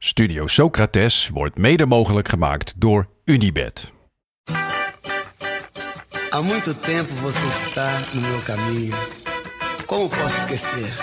[0.00, 3.92] Studio Socrates wordt mede mogelijk gemaakt door Unibed.
[6.30, 8.96] Há muito tempo você está no meu caminho.
[9.86, 10.94] Como posso esquecer?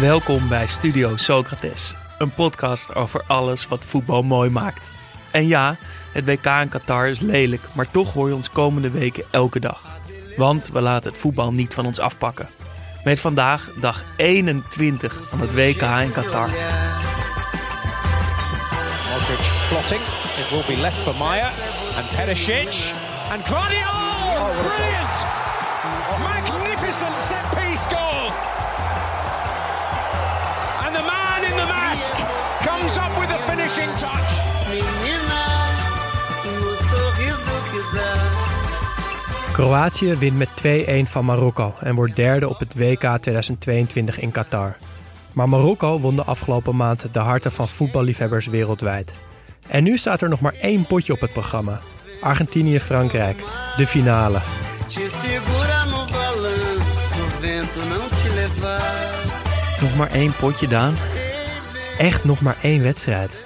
[0.00, 4.88] Welkom bij Studio Socrates, een podcast over alles wat voetbal mooi maakt.
[5.30, 5.76] En ja,
[6.12, 9.92] het WK in Qatar is lelijk, maar toch hoor je ons komende weken elke dag.
[10.36, 12.48] Want we laten het voetbal niet van ons afpakken.
[13.04, 16.48] Met vandaag dag 21 van het WK in Qatar.
[19.10, 20.00] Modric plotting.
[20.38, 21.50] It will be left for Maya
[21.96, 22.92] and Perisic
[23.32, 24.50] and Guardiola.
[24.60, 25.16] Brilliant!
[26.18, 28.30] Magnificent set piece goal.
[30.84, 32.14] And the man in the mask
[32.66, 34.32] comes up with the finishing touch.
[39.52, 40.48] Kroatië wint met
[41.06, 44.76] 2-1 van Marokko en wordt derde op het WK 2022 in Qatar.
[45.32, 49.12] Maar Marokko won de afgelopen maand de harten van voetballiefhebbers wereldwijd.
[49.68, 51.80] En nu staat er nog maar één potje op het programma.
[52.20, 53.42] Argentinië-Frankrijk,
[53.76, 54.38] de finale.
[59.80, 60.94] Nog maar één potje, Daan.
[61.98, 63.38] Echt nog maar één wedstrijd.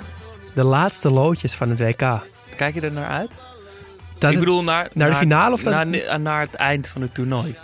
[0.55, 2.23] De laatste loodjes van het WK.
[2.57, 3.31] Kijk je er naar uit?
[4.19, 5.87] Dat Ik het- bedoel, naar, naar de finale of naar,
[6.21, 7.57] naar het eind van het toernooi.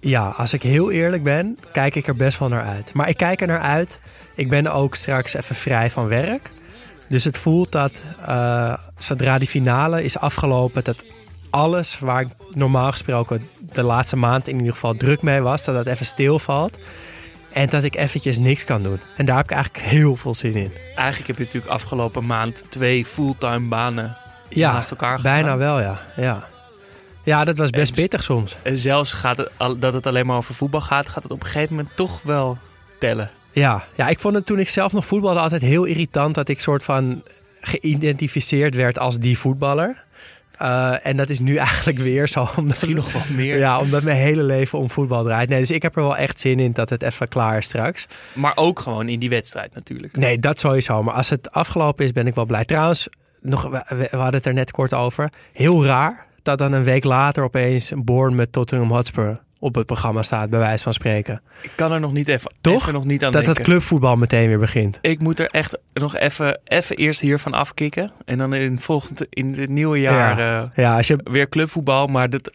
[0.00, 2.92] Ja, als ik heel eerlijk ben, kijk ik er best wel naar uit.
[2.92, 4.00] Maar ik kijk er naar uit.
[4.34, 6.50] Ik ben ook straks even vrij van werk.
[7.08, 7.92] Dus het voelt dat
[8.26, 11.04] eh, zodra die finale is afgelopen, dat
[11.50, 15.74] alles waar ik normaal gesproken de laatste maand in ieder geval druk mee was, dat
[15.74, 16.78] dat even stilvalt.
[17.52, 19.00] En dat ik eventjes niks kan doen.
[19.16, 20.72] En daar heb ik eigenlijk heel veel zin in.
[20.96, 24.16] Eigenlijk heb je natuurlijk afgelopen maand twee fulltime banen
[24.48, 26.00] Ja, naast elkaar bijna wel, ja.
[26.16, 26.44] ja.
[27.22, 28.56] Ja, dat was best En- pittig soms.
[28.62, 31.46] En zelfs gaat het, dat het alleen maar over voetbal gaat, gaat het op een
[31.50, 32.58] gegeven moment toch wel
[32.98, 33.30] tellen.
[33.52, 36.60] Ja, ja, ik vond het toen ik zelf nog voetbalde altijd heel irritant dat ik
[36.60, 37.22] soort van
[37.60, 40.02] geïdentificeerd werd als die voetballer.
[40.58, 42.40] Eh, en dat is nu eigenlijk weer zo.
[42.40, 43.58] Omdat, Misschien nog wel meer.
[43.58, 45.48] Ja, omdat mijn hele leven om voetbal draait.
[45.48, 48.06] Nee, dus ik heb er wel echt zin in dat het even klaar is straks.
[48.32, 50.16] Maar ook gewoon in die wedstrijd natuurlijk.
[50.16, 51.02] Nee, dat sowieso.
[51.02, 52.64] Maar als het afgelopen is, ben ik wel blij.
[52.64, 53.08] Trouwens,
[53.44, 55.30] nog, we, we hadden het er net kort over.
[55.52, 60.22] Heel raar dat dan een week later opeens Born met Tottenham Hotspur op het programma
[60.22, 61.40] staat, bij wijze van spreken.
[61.62, 62.80] Ik kan er nog niet even, Toch?
[62.80, 63.62] even nog niet aan Dat denken.
[63.62, 64.98] het clubvoetbal meteen weer begint.
[65.00, 68.12] Ik moet er echt nog even, even eerst hiervan afkicken.
[68.24, 70.62] En dan in, volgend, in het nieuwe jaar Ja.
[70.74, 72.06] eh, Ja, als je weer clubvoetbal.
[72.06, 72.50] Maar dat,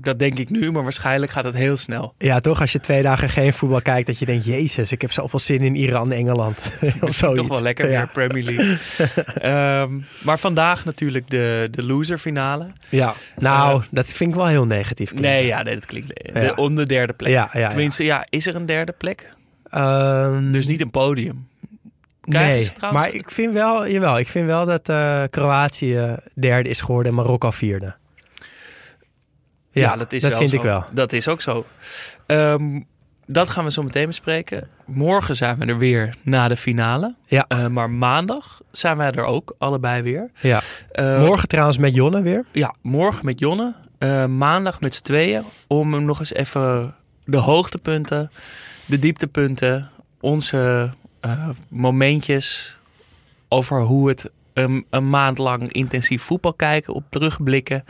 [0.00, 2.14] dat denk ik nu, maar waarschijnlijk gaat het heel snel.
[2.18, 2.60] Ja, toch?
[2.60, 5.60] Als je twee dagen geen voetbal kijkt, dat je denkt: Jezus, ik heb zoveel zin
[5.60, 6.78] in Iran, Engeland.
[7.00, 7.40] of zoiets.
[7.40, 7.98] toch wel lekker ja.
[7.98, 8.78] weer Premier League.
[9.34, 12.66] Ehm, maar vandaag natuurlijk de, de loser finale.
[12.88, 15.08] Ja, nou, dat vind ik wel heel negatief.
[15.08, 15.30] klinken.
[15.30, 16.08] Nee, ja, nee, dat klinkt.
[16.08, 16.52] De, Ja.
[16.54, 17.32] Om de derde plek.
[17.32, 17.68] Ja, ja.
[17.68, 19.32] Tenminste, ja, is er een derde plek?
[19.70, 21.46] Ehm, Dus niet een podium.
[22.20, 26.80] Krijgen nee, maar ik vind wel, jawel, ik vind wel dat eh, Kroatië derde is
[26.80, 27.94] geworden en Marokko vierde.
[29.80, 30.56] Ja, dat is dat wel vind zo.
[30.56, 30.84] ik wel.
[30.90, 31.66] Dat is ook zo.
[32.26, 32.80] Ehm,
[33.26, 34.68] dat gaan we zo meteen bespreken.
[34.86, 37.14] Morgen zijn we er weer na de finale.
[37.26, 37.44] Ja.
[37.48, 40.30] Eh, maar maandag zijn wij er ook, allebei weer.
[40.40, 40.60] Ja.
[40.92, 42.44] Eh, Morgen trouwens met Jonne weer.
[42.52, 43.74] Ja, morgen met Jonne.
[43.98, 45.42] Eh, maandag met z'n tweeën.
[45.66, 48.30] Om nog eens even de hoogtepunten,
[48.86, 50.90] de dieptepunten, onze
[51.68, 52.78] momentjes
[53.48, 57.84] over hoe het een, een maand lang intensief voetbal kijken, op terugblikken.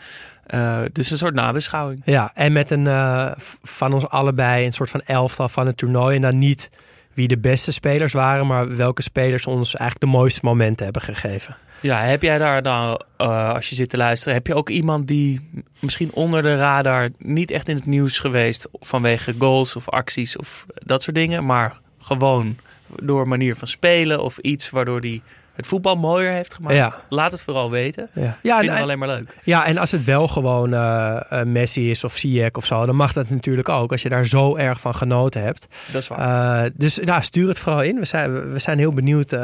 [0.46, 2.02] Eh, dus een soort nabeschouwing.
[2.04, 3.30] Ja, en met een eh,
[3.62, 6.16] van ons allebei een soort van elftal van het toernooi.
[6.16, 6.70] En dan niet
[7.14, 11.56] wie de beste spelers waren, maar welke spelers ons eigenlijk de mooiste momenten hebben gegeven.
[11.80, 15.08] Ja, heb jij daar nou, eh, als je zit te luisteren, heb je ook iemand
[15.08, 15.50] die
[15.80, 20.66] misschien onder de radar niet echt in het nieuws geweest vanwege goals of acties of
[20.74, 22.56] dat soort dingen, maar gewoon
[23.02, 25.22] door manier van spelen of iets waardoor die
[25.54, 26.74] het voetbal mooier heeft gemaakt?
[26.76, 26.94] Ja.
[27.08, 28.08] Laat het vooral weten.
[28.12, 29.36] Ja, Ja, ja, Vind het alleen maar leuk.
[29.42, 32.96] ja en als het wel gewoon eh, eh, Messi is of Ziyech of zo, dan
[32.96, 33.90] mag dat natuurlijk ook.
[33.92, 35.66] Als je daar zo erg van genoten hebt.
[35.92, 36.64] Dat is waar.
[36.64, 37.98] Eh, dus ja, stuur het vooral in.
[37.98, 39.40] We zijn, we zijn heel benieuwd eh,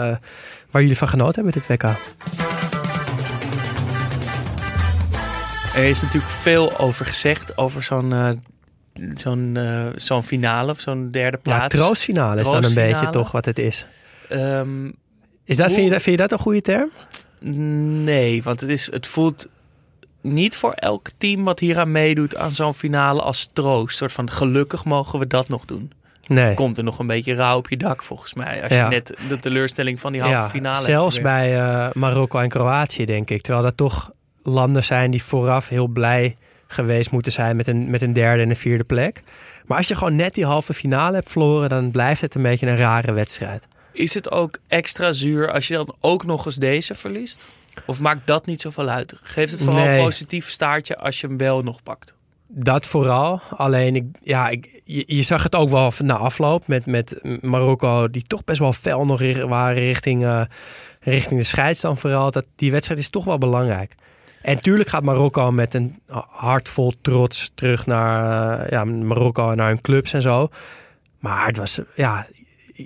[0.70, 1.82] waar jullie van genoten hebben dit WK.
[5.74, 8.14] er is natuurlijk veel over gezegd over zo'n
[9.14, 9.58] zo'n
[9.96, 11.74] zo'n finale of zo'n derde Ja, plaats.
[11.74, 13.86] troostfinale is dan een beetje toch wat het is.
[14.28, 14.90] Ehm,
[15.50, 16.90] is dat, vind, je, dat- vind je dat een goede term?
[18.04, 19.48] Nee, want het, is, het voelt
[20.20, 23.90] niet voor elk team wat hier aan meedoet aan zo'n finale als troost.
[23.90, 25.92] Een soort van gelukkig mogen we dat nog doen.
[26.26, 26.54] Nee.
[26.54, 28.62] Komt er nog een beetje rauw op je dak volgens mij.
[28.62, 28.84] Als Ja.
[28.84, 32.48] je net de teleurstelling van die halve ja, finale hebt zelfs bij eh, Marokko en
[32.48, 33.40] Kroatië, denk ik.
[33.42, 34.10] Terwijl dat toch
[34.42, 36.36] landen zijn die vooraf heel blij
[36.66, 39.22] geweest moeten zijn met een, met een derde en een vierde plek.
[39.66, 42.66] Maar als je gewoon net die halve finale hebt verloren, dan blijft het een beetje
[42.66, 43.64] een rare wedstrijd.
[44.00, 47.46] Is het ook extra zuur als je dan ook nog eens deze verliest?
[47.86, 49.18] Of maakt dat niet zoveel uit?
[49.22, 49.98] Geeft het vooral Nee.
[49.98, 52.14] een positief staartje als je hem wel nog pakt?
[52.46, 53.40] Dat vooral.
[53.56, 58.10] Alleen, ik, ja, ik, je, je zag het ook wel na afloop met, met Marokko,
[58.10, 60.42] die toch best wel fel nog waren richting, eh,
[61.00, 62.30] richting de scheids dan vooral.
[62.30, 63.94] Dat, die wedstrijd is toch wel belangrijk.
[64.42, 69.56] En tuurlijk gaat Marokko met een hart vol trots terug naar eh, ja, Marokko en
[69.56, 70.48] naar hun clubs en zo.
[71.18, 72.26] Maar het was, ja,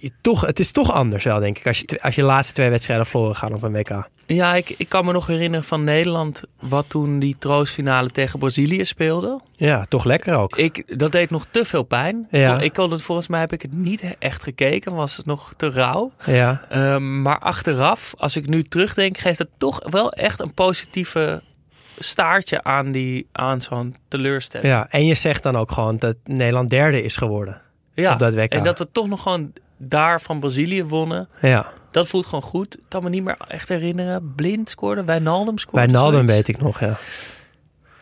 [0.00, 2.70] je- toch, het is toch anders wel, denk ik, als je, als je laatste twee
[2.70, 4.08] wedstrijden verloren gaan op een WK.
[4.26, 6.42] Ja, ik, ik kan me nog herinneren van Nederland...
[6.60, 9.40] wat toen die troostfinale tegen Brazilië speelde.
[9.52, 10.56] Ja, toch lekker ook.
[10.56, 12.26] Ik, dat deed nog te veel pijn.
[12.30, 12.60] Ja.
[12.60, 14.94] Ik kon het, volgens mij heb ik het niet echt gekeken.
[14.94, 16.12] Was het nog te rauw.
[16.26, 19.18] Ja, Ehm, maar achteraf, als ik nu terugdenk...
[19.18, 21.42] geeft het toch wel echt een positieve
[21.98, 24.68] staartje aan, die, aan zo'n teleurstelling.
[24.72, 27.60] ja, en je zegt dan ook gewoon dat Nederland derde is geworden.
[27.94, 28.34] Ja, dat.
[28.34, 31.28] En dat we toch nog gewoon daar van Brazilië wonnen.
[31.40, 32.76] Ja, Dat voelt gewoon goed.
[32.78, 34.32] Ik kan me niet meer echt herinneren.
[34.34, 35.98] Blind scoorde, Wijnaldum scoorde.
[35.98, 36.32] zoiets.
[36.32, 36.96] weet ik nog, ja.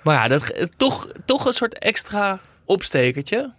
[0.02, 3.52] Maar ja, dat, ge- toch, toch een soort extra opstekertje.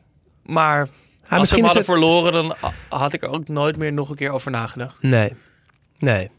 [0.43, 0.89] Maar als
[1.29, 2.55] we misschien hem hadden het- verloren, dan
[2.89, 5.01] had ik er ook nooit meer nog een keer over nagedacht.
[5.01, 5.33] Nee,
[5.97, 6.29] nee.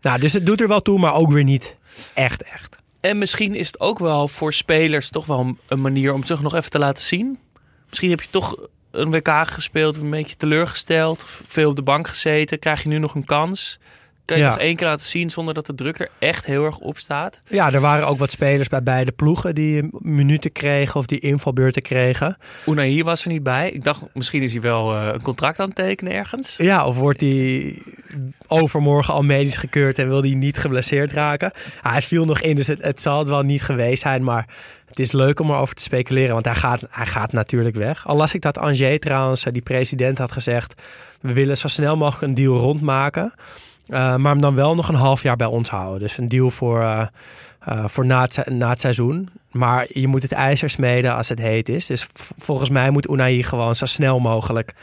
[0.00, 1.76] Nou, dus het doet er wel toe, maar ook weer niet
[2.14, 2.76] echt, echt.
[3.00, 6.40] En misschien is het ook wel voor spelers toch wel een- een manier om zich
[6.40, 7.38] nog even te laten zien.
[7.88, 8.56] Misschien heb je toch
[8.94, 12.58] een WK gespeeld, een beetje teleurgesteld, veel op de bank gezeten.
[12.58, 13.78] Krijg je nu nog een kans?
[14.24, 14.48] Kan je Ja.
[14.48, 17.40] nog één keer laten zien zonder dat de druk er echt heel erg op staat?
[17.48, 21.82] Ja, er waren ook wat spelers bij beide ploegen die minuten kregen of die invalbeurten
[21.82, 22.36] kregen.
[22.66, 23.70] Unai was er niet bij.
[23.70, 26.56] Ik dacht, misschien is hij wel eh, een contract aan het tekenen ergens.
[26.56, 27.78] Ja, of wordt hij
[28.46, 31.52] overmorgen al medisch gekeurd en wil hij niet geblesseerd raken?
[31.82, 34.24] Ah, hij viel nog in, dus het, het zal het wel niet geweest zijn.
[34.24, 34.46] Maar
[34.86, 38.06] het is leuk om erover te speculeren, want hij gaat, hij gaat natuurlijk weg.
[38.06, 40.82] Al las ik dat Angers trouwens, eh, die president, had gezegd...
[41.20, 43.32] we willen zo snel mogelijk een deal rondmaken...
[43.86, 46.00] eh, maar hem dan wel nog een half jaar bij ons houden.
[46.00, 47.06] Dus een deal voor, eh,
[47.60, 49.28] eh, voor na, het, se- na het seizoen.
[49.50, 51.86] Maar je moet het ijzer smeden als het heet is.
[51.86, 52.08] Dus
[52.38, 54.74] volgens mij moet Unai gewoon zo snel mogelijk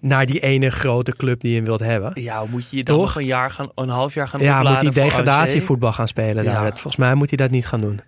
[0.00, 2.10] naar die ene grote club die je wilt hebben.
[2.14, 3.04] Ja, moet je je dan Toch?
[3.06, 6.54] nog een, jaar gaan, een half jaar gaan Ja, moet hij degradatievoetbal gaan spelen daar.
[6.54, 6.62] Ja.
[6.62, 8.00] Dat- Volgens mij moet hij dat niet gaan doen.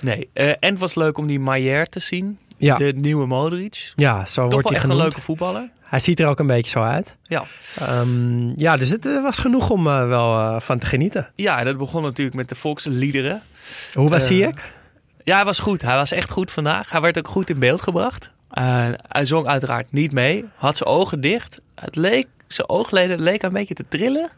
[0.00, 2.38] Nee, en het was leuk om die Maier te zien.
[2.66, 3.92] Ja, De nieuwe Modric.
[3.96, 5.70] ja zo Toch wordt wel hij echt een leuke voetballer.
[5.80, 7.16] Hij ziet er ook een beetje zo uit.
[7.22, 7.44] Ja.
[7.78, 11.30] Ehm, ja, dus het eh, was genoeg om eh, wel eh, van te genieten.
[11.34, 13.42] Ja, en dat begon natuurlijk met de volksliederen.
[13.94, 14.72] Hoe was zie ik?
[15.24, 15.82] Ja, hij was goed.
[15.82, 16.90] Hij was echt goed vandaag.
[16.90, 18.30] Hij werd ook goed in beeld gebracht.
[19.08, 20.44] Hij zong uiteraard niet mee.
[20.56, 21.60] Had zijn ogen dicht.
[21.74, 24.30] Het leek, zijn oogleden leken een beetje te trillen.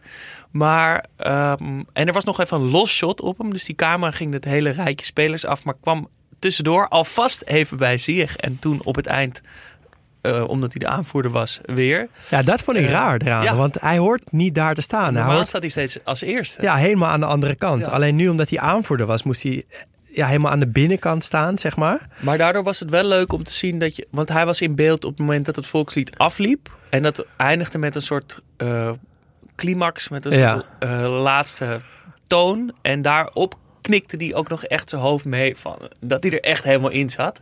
[0.50, 3.50] Maar, ehm, en er was nog even een los shot op hem.
[3.50, 5.64] Dus die camera ging het hele rijtje spelers af.
[5.64, 6.08] Maar kwam
[6.44, 8.36] tussendoor alvast even bij Ziyech.
[8.36, 9.40] En toen op het eind,
[10.20, 12.08] eh, omdat hij de aanvoerder was, weer.
[12.28, 13.42] Ja, dat vond ik eh, raar eraan.
[13.42, 13.54] ja.
[13.56, 15.02] Want hij hoort niet daar te staan.
[15.02, 16.62] Hij Normaal hoort, staat hij steeds als eerste.
[16.62, 17.84] ja, helemaal aan de andere kant.
[17.84, 17.90] Ja.
[17.90, 19.62] Alleen nu, omdat hij aanvoerder was, moest hij
[20.04, 22.08] ja, helemaal aan de binnenkant staan, zeg maar.
[22.20, 24.06] Maar daardoor was het wel leuk om te zien dat je.
[24.10, 26.76] Want hij was in beeld op het moment dat het volkslied afliep.
[26.90, 28.90] En dat eindigde met een soort eh,
[29.56, 30.66] climax, met een soort
[31.08, 31.80] laatste
[32.26, 32.72] toon.
[32.82, 35.56] En daarop knikte hij ook nog echt zijn hoofd mee.
[35.56, 37.40] Van, dat hij er echt helemaal in zat.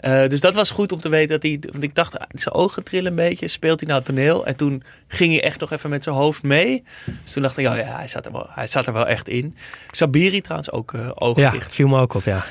[0.00, 1.58] Eh, dus dat was goed om te weten dat hij.
[1.70, 3.48] Want ik dacht, ah, zijn ogen trillen een beetje.
[3.48, 4.46] Speelt hij nou toneel?
[4.46, 6.84] En toen ging hij echt nog even met zijn hoofd mee.
[7.22, 9.28] Dus toen dacht ik, oh ja, hij zat er wel, hij zat er wel echt
[9.28, 9.56] in.
[9.90, 11.74] Sabiri trouwens ook eh ogen Ja, dicht.
[11.74, 12.44] viel me ook op, ja.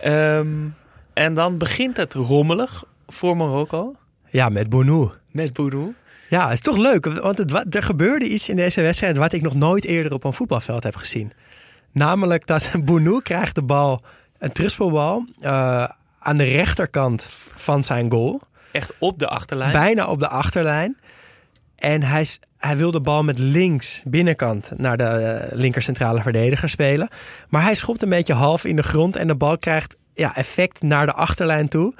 [0.00, 0.48] Ehm,
[1.12, 3.94] en dan begint het rommelig voor Marokko
[4.30, 5.10] Ja, met Bonou.
[5.30, 5.94] met Boudou.
[6.28, 9.42] Ja, het is toch leuk, want het, er gebeurde iets in deze wedstrijd wat ik
[9.42, 11.32] nog nooit eerder op een voetbalveld heb gezien.
[11.92, 14.00] Namelijk dat Bounou krijgt de bal,
[14.38, 15.88] een terugspelbal, eh
[16.20, 18.40] aan de rechterkant van zijn goal.
[18.72, 19.72] Echt op de achterlijn.
[19.72, 20.96] Bijna op de achterlijn.
[21.76, 22.26] En hij,
[22.56, 27.08] hij wil de bal met links binnenkant naar de eh, linker centrale verdediger spelen.
[27.48, 30.82] Maar hij schopt een beetje half in de grond en de bal krijgt ja, effect
[30.82, 31.94] naar de achterlijn toe.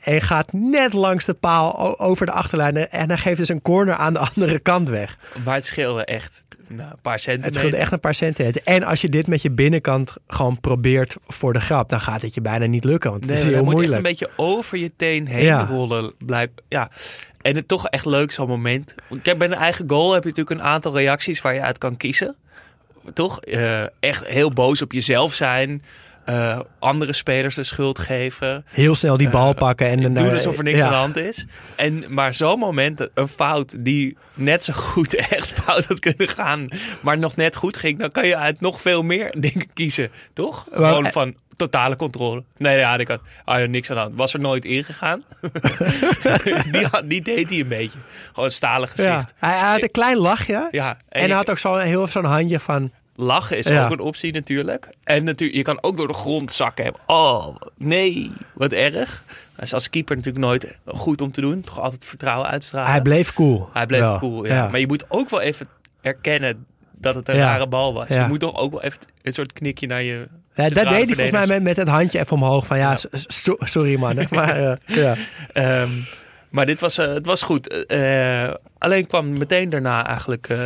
[0.00, 2.76] En gaat net langs de paal over de achterlijn.
[2.76, 5.18] En hij geeft dus een corner aan de andere kant weg.
[5.44, 6.44] Maar het scheelde echt
[6.76, 7.60] nou, een paar Het centimeter.
[7.60, 8.62] scheelt echt een paar centimeter.
[8.64, 12.34] En als je dit met je binnenkant gewoon probeert voor de grap, dan gaat het
[12.34, 13.10] je bijna niet lukken.
[13.10, 13.96] Want het Nee, is heel dat moet moeilijk.
[13.96, 15.64] een beetje over je teen heen Ja.
[15.66, 16.12] rollen.
[16.18, 16.90] Blijf, ja.
[17.40, 18.94] En het toch echt leuk zo'n moment.
[19.22, 21.96] Kijk, bij een eigen goal heb je natuurlijk een aantal reacties waar je uit kan
[21.96, 22.36] kiezen.
[23.14, 23.40] Toch?
[23.40, 25.82] Eh, echt heel boos op jezelf zijn.
[26.24, 28.64] Eh, andere spelers de schuld geven.
[28.68, 30.84] Heel snel die bal pakken en dan Doen eh, alsof er niks ja.
[30.84, 31.46] aan de hand is.
[31.76, 36.68] En, maar zo'n moment, een fout die net zo goed echt fout had kunnen gaan,
[37.00, 40.66] maar nog net goed ging, dan kan je uit nog veel meer dingen kiezen, toch?
[40.70, 42.44] Maar- Gewoon van totale controle.
[42.56, 44.14] Nee, ja, ik had ah, ja, niks aan de hand.
[44.16, 45.22] Was er nooit ingegaan.
[46.70, 47.98] die, had- die deed hij een beetje.
[48.28, 49.08] Gewoon een stalen gezicht.
[49.40, 49.48] Ja.
[49.48, 50.68] Hij, had een klein lachje.
[50.70, 52.92] Ja, en en hij had ook zo'n heel zo'n handje van...
[53.14, 53.84] Lachen is Ja.
[53.84, 54.88] ook een optie natuurlijk.
[55.04, 56.92] En natuurlijk, je kan ook door de grond zakken.
[57.06, 59.24] Oh, nee, wat erg.
[59.54, 61.60] Hij is als keeper natuurlijk nooit goed om te doen.
[61.60, 62.90] Toch altijd vertrouwen uitstralen.
[62.90, 63.68] Hij bleef cool.
[63.72, 64.18] Hij bleef Wel.
[64.18, 64.68] cool, ja.
[64.68, 65.66] Maar je moet ook wel even
[66.00, 67.42] erkennen dat het een Ja.
[67.44, 68.08] rare bal was.
[68.08, 70.28] Je moet toch ook wel even een soort knikje naar je...
[70.54, 73.56] Ja, dat deed hij volgens mij met, met het handje even omhoog van ja, so-
[73.58, 74.16] sorry man.
[74.30, 75.14] maar ja.
[75.52, 75.90] Ehm,
[76.52, 77.86] maar dit was, eh, het was goed.
[77.86, 80.58] Eh, alleen kwam meteen daarna eigenlijk eh,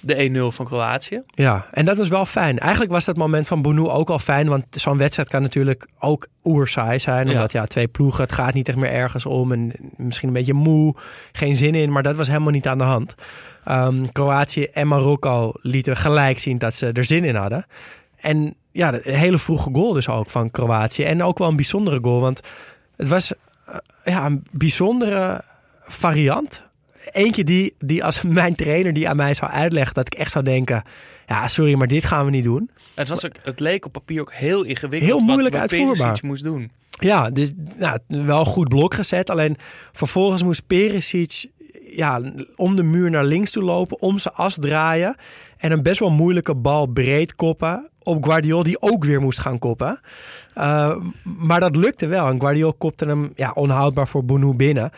[0.00, 1.22] de 1-0 van Kroatië.
[1.34, 2.58] ja, en dat was wel fijn.
[2.58, 6.26] Eigenlijk was dat moment van Bonou ook al fijn, want zo'n wedstrijd kan natuurlijk ook
[6.44, 7.28] oersaai zijn.
[7.28, 10.52] Omdat ja, twee ploegen, het gaat niet echt meer ergens om en misschien een beetje
[10.52, 10.94] moe,
[11.32, 13.14] geen zin in, maar dat was helemaal niet aan de hand.
[13.64, 17.66] Ehm, Kroatië en Marokko lieten gelijk zien dat ze er zin in hadden.
[18.16, 21.04] En ja, een hele vroege goal dus ook van Kroatië.
[21.04, 22.40] En ook wel een bijzondere goal, want
[22.96, 23.32] het was
[24.04, 25.44] ja, een bijzondere
[25.82, 26.62] variant.
[27.10, 30.44] Eentje die, die als mijn trainer die aan mij zou uitleggen, dat ik echt zou
[30.44, 30.82] denken,
[31.26, 32.70] ja sorry, maar dit gaan we niet doen.
[32.94, 35.10] Het, was ook, het leek op papier ook heel ingewikkeld.
[35.10, 36.18] Heel moeilijk wat, wat uitvoerbaar.
[36.22, 36.70] Moest doen.
[36.90, 39.30] Ja, dus nou, wel een goed blok gezet.
[39.30, 39.56] Alleen
[39.92, 41.50] vervolgens moest Perisic
[41.96, 42.20] ja,
[42.56, 45.16] om de muur naar links toe lopen, om zijn as draaien.
[45.56, 49.58] En een best wel moeilijke bal breed koppen op Guardiol, die ook weer moest gaan
[49.58, 50.00] koppen.
[50.58, 52.28] Uh, maar dat lukte wel.
[52.28, 54.90] En Guardiol kopte hem ja, onhoudbaar voor Bonou binnen.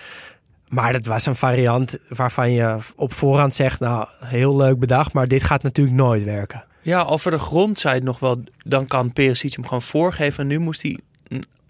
[0.68, 3.80] Maar dat was een variant waarvan je op voorhand zegt...
[3.80, 6.64] nou, heel leuk bedacht, maar dit gaat natuurlijk nooit werken.
[6.82, 10.42] Ja, over de grond zei het nog wel, dan kan Perisic hem gewoon voorgeven.
[10.42, 10.98] En nu moest hij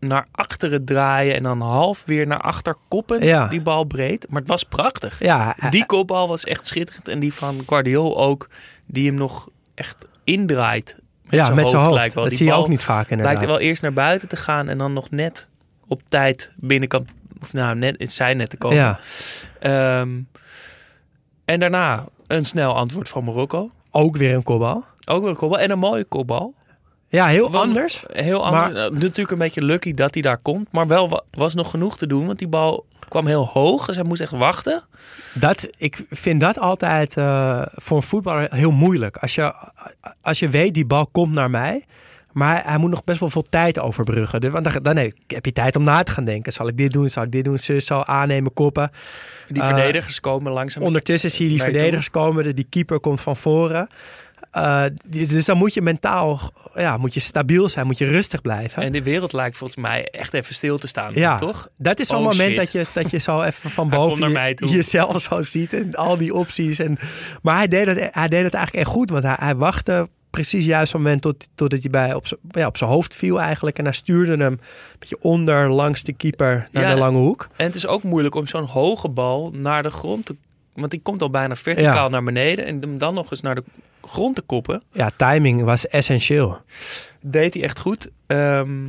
[0.00, 3.24] naar achteren draaien en dan half weer naar achter koppen.
[3.24, 3.46] Ja.
[3.48, 4.26] Die bal breed.
[4.28, 5.18] Maar het was prachtig.
[5.18, 7.08] Ja, Die kopbal was echt schitterend.
[7.08, 8.48] En die van Guardiol ook,
[8.86, 10.96] die hem nog echt indraait.
[11.28, 11.94] Ja, met zijn hoofd.
[11.94, 12.22] lijkt wel.
[12.22, 13.26] Dat Die zie je bal ook niet vaak inderdaad.
[13.26, 15.46] Lijkt er wel eerst naar buiten te gaan en dan nog net
[15.86, 17.08] op tijd binnenkant,
[17.42, 18.76] of nou net in zijn net te komen.
[18.76, 18.98] Ja,
[19.60, 20.10] Ehm,
[21.44, 23.70] en daarna een snel antwoord van Marokko.
[23.90, 24.84] ook weer een kopbal.
[25.06, 26.54] Ook weer een kopbal en een mooie kopbal.
[27.08, 28.04] Ja, heel Want- anders.
[28.12, 28.84] Heel anders.
[28.86, 30.72] Eh, Natuurlijk een beetje lucky dat hij daar komt.
[30.72, 32.26] Maar wel wa- was nog genoeg te doen.
[32.26, 33.86] Want die bal kwam heel hoog.
[33.86, 34.84] Dus hij moest echt wachten.
[35.34, 39.16] Dat, ik vind dat altijd eh, voor een voetballer heel moeilijk.
[39.16, 39.54] Als je,
[40.22, 41.84] als je weet, die bal komt naar mij.
[42.32, 44.40] Maar hij moet nog best wel veel tijd overbruggen.
[44.40, 44.96] Dus, want dan, dan
[45.26, 46.52] heb je tijd om na te gaan denken.
[46.52, 47.08] Zal ik dit doen?
[47.08, 47.58] Zal ik dit doen?
[47.58, 48.90] Zus zal aannemen, koppen.
[49.48, 50.82] Die Eh, verdedigers komen langzaam.
[50.82, 52.44] Ondertussen zie je die verdedigers komen.
[52.44, 53.88] de- Die keeper komt van voren.
[54.50, 57.86] Eh, dus dan moet je mentaal ja, moet je stabiel zijn.
[57.86, 58.82] Moet je rustig blijven.
[58.82, 61.12] En de wereld lijkt volgens mij echt even stil te staan.
[61.14, 61.68] Ja, Toch?
[61.76, 62.56] dat is zo'n Oh, moment shit.
[62.56, 66.34] dat je, dat je zo even van boven je- jezelf zo ziet en al die
[66.34, 66.78] opties.
[66.78, 66.98] En,
[67.42, 70.64] maar hij deed, het, hij deed het eigenlijk echt goed, want hij, hij wachtte precies
[70.64, 73.78] juist het moment tot, totdat hij bij op, z'n- ja, op zijn hoofd viel eigenlijk.
[73.78, 74.60] En hij stuurde hem een
[74.98, 76.94] beetje onder langs de keeper naar Ja.
[76.94, 77.48] de lange hoek.
[77.56, 80.36] En het is ook moeilijk om zo'n hoge bal naar de grond te...
[80.74, 82.08] Want die komt al bijna verticaal Ja.
[82.08, 82.66] naar beneden.
[82.66, 83.64] En hem dan nog eens naar de
[84.06, 84.82] grond te koppen.
[84.92, 86.60] Ja, timing was essentieel.
[87.20, 88.08] Deed hij echt goed.
[88.26, 88.84] Ehm,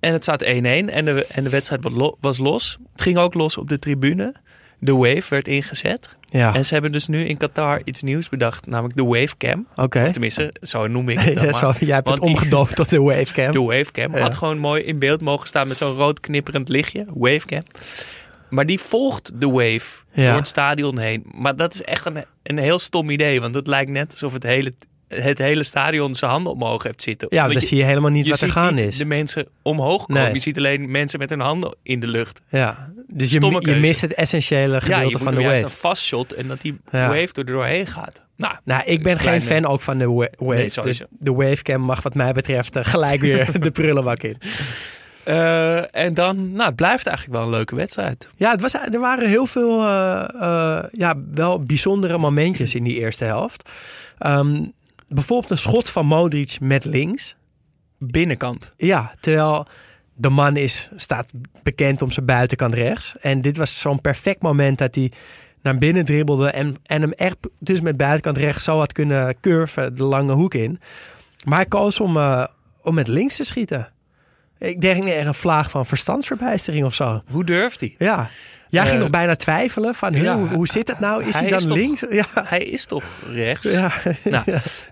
[0.00, 0.46] en het staat 1-1.
[0.46, 2.78] En de, en de wedstrijd was, lo- was los.
[2.92, 4.34] Het ging ook los op de tribune.
[4.80, 6.18] De wave werd ingezet.
[6.28, 8.66] Ja, En ze hebben dus nu in Qatar iets nieuws bedacht.
[8.66, 9.66] Namelijk de wavecam.
[9.76, 10.02] oké.
[10.04, 11.74] Of tenminste, zo noem ik het dan Ja, maar.
[11.74, 13.52] zo, jij hebt Want het omgedoopt tot de wavecam.
[13.60, 14.20] De wavecam Ja.
[14.20, 17.04] had gewoon mooi in beeld mogen staan met zo'n rood knipperend lichtje.
[17.14, 17.62] Wavecam.
[18.50, 19.80] Maar die volgt de wave
[20.12, 20.26] Ja.
[20.28, 21.24] door het stadion heen.
[21.34, 23.40] Maar dat is echt een, een heel stom idee.
[23.40, 24.74] Want het lijkt net alsof het hele,
[25.08, 27.28] het hele stadion zijn handen omhoog heeft zitten.
[27.30, 28.96] Ja, dan zie je helemaal niet je wat er gaan is.
[28.96, 30.22] de mensen omhoog komen.
[30.22, 30.32] Nee.
[30.32, 32.40] Je ziet alleen mensen met hun handen in de lucht.
[32.48, 35.62] Ja, dus je, je mist het essentiële Ja, gedeelte van de wave.
[35.62, 37.06] een vastshot en dat die Ja.
[37.08, 38.22] wave er doorheen gaat.
[38.36, 40.54] Nou, Nou, ik ben geen fan ook van de wa- wave.
[40.74, 44.36] Nee, dus de wavecam mag wat mij betreft eh, gelijk weer de prullenbak in.
[45.28, 48.28] Eh, en dan, nou, het blijft eigenlijk wel een leuke wedstrijd.
[48.36, 52.94] Ja, het was, er waren heel veel eh, eh, ja, wel bijzondere momentjes in die
[52.94, 53.70] eerste helft.
[54.18, 54.64] Ehm,
[55.08, 57.36] bijvoorbeeld een schot van Modric met links.
[57.98, 58.72] Binnenkant.
[58.76, 59.66] Ja, terwijl
[60.14, 61.30] de man is, staat
[61.62, 63.14] bekend om zijn buitenkant rechts.
[63.20, 65.12] En dit was zo'n perfect moment dat hij
[65.62, 69.96] naar binnen dribbelde en, en hem echt dus met buitenkant rechts zo had kunnen curven
[69.96, 70.80] de lange hoek in.
[71.44, 72.16] Maar hij koos om,
[72.82, 73.92] om met links te schieten.
[74.58, 77.22] Ik denk nee, een vlaag van verstandsverbijstering of zo.
[77.30, 77.94] Hoe durft hij?
[77.98, 78.30] Ja.
[78.70, 81.24] Jij ging Eh, nog bijna twijfelen van ja, hoe, hoe zit het nou?
[81.24, 82.04] Is hij, hij dan is toch- links?
[82.10, 82.24] Ja.
[82.44, 83.72] Hij is toch rechts?
[83.72, 83.92] Ja.
[84.24, 84.44] Nou,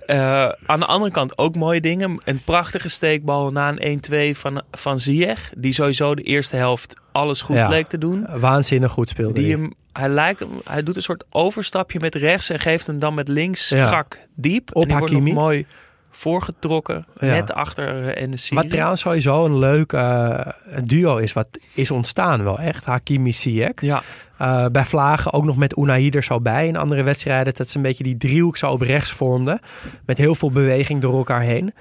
[0.06, 2.18] eh, aan de andere kant ook mooie dingen.
[2.24, 4.00] Een prachtige steekbal na een
[4.34, 5.50] 1-2 van, van Ziyech.
[5.56, 7.68] Die sowieso de eerste helft alles goed Ja.
[7.68, 8.26] leek te doen.
[8.38, 9.60] Waanzinnig goed speelde Die hij.
[9.60, 13.14] hem, hij, lijkt, hem- hij doet een soort overstapje met rechts en geeft hem dan
[13.14, 14.68] met links strak diep.
[14.72, 15.40] Op en die wordt nog Hakimi.
[15.40, 15.66] mooi
[16.16, 17.06] voorgetrokken.
[17.20, 17.26] Ja.
[17.26, 20.40] Net achter en de Wat trouwens sowieso een leuk eh,
[20.84, 22.84] duo is, wat is ontstaan wel echt.
[22.84, 23.80] Hakimi Ziyech.
[23.80, 24.02] Ja,
[24.38, 27.54] Eh, bij Vlagen ook nog met Unai er zo bij in andere wedstrijden.
[27.54, 29.60] Dat ze een beetje die driehoek zo op rechts vormden.
[30.06, 31.74] Met heel veel beweging door elkaar heen.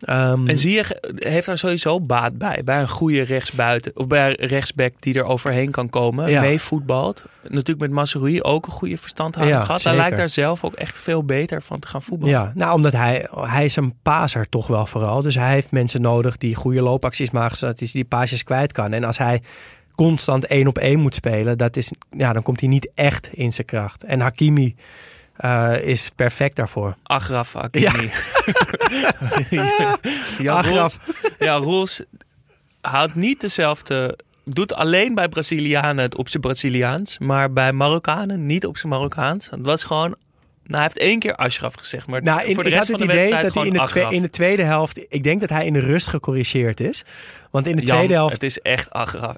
[0.00, 2.62] Ehm, en Ziyech heeft daar sowieso baat bij.
[2.64, 6.30] Bij een goede rechtsbuiten of bij een rechtsback die er overheen kan komen.
[6.30, 6.40] Ja.
[6.40, 7.24] Mee voetbalt.
[7.42, 9.82] Natuurlijk met Masrui ook een goede verstandhouding Ja, gehad.
[9.82, 12.34] Hij lijkt daar zelf ook echt veel beter van te gaan voetballen.
[12.34, 15.22] Ja, nou omdat hij, hij is een paser toch wel vooral.
[15.22, 18.92] Dus hij heeft mensen nodig die goede loopacties maken, zodat hij die paasjes kwijt kan.
[18.92, 19.42] En als hij
[20.06, 23.52] constant één op één moet spelen, dat is, ja, dan komt hij niet echt in
[23.52, 24.04] zijn kracht.
[24.04, 24.74] En Hakimi
[25.36, 26.96] eh, is perfect daarvoor.
[27.02, 28.10] Agraf Hakimi.
[30.38, 30.64] Ja, Agraf.
[30.66, 30.98] Roels,
[31.38, 32.02] ja, Roels
[32.80, 34.18] houdt niet dezelfde...
[34.44, 37.18] Doet alleen bij Brazilianen het op zijn Braziliaans.
[37.18, 39.50] Maar bij Marokkanen niet op zijn Marokkaans.
[39.50, 40.08] Het was gewoon...
[40.64, 42.06] Nou, hij heeft één keer Ashraf gezegd.
[42.06, 43.72] Maar Nou, in, voor de ik rest had van het de idee dat hij in
[43.72, 44.12] de, gewoon twe- Agraf.
[44.12, 47.04] in de tweede helft, ik denk dat hij in de rust gecorrigeerd is.
[47.50, 48.88] Want in de Jan, tweede helft Het is echt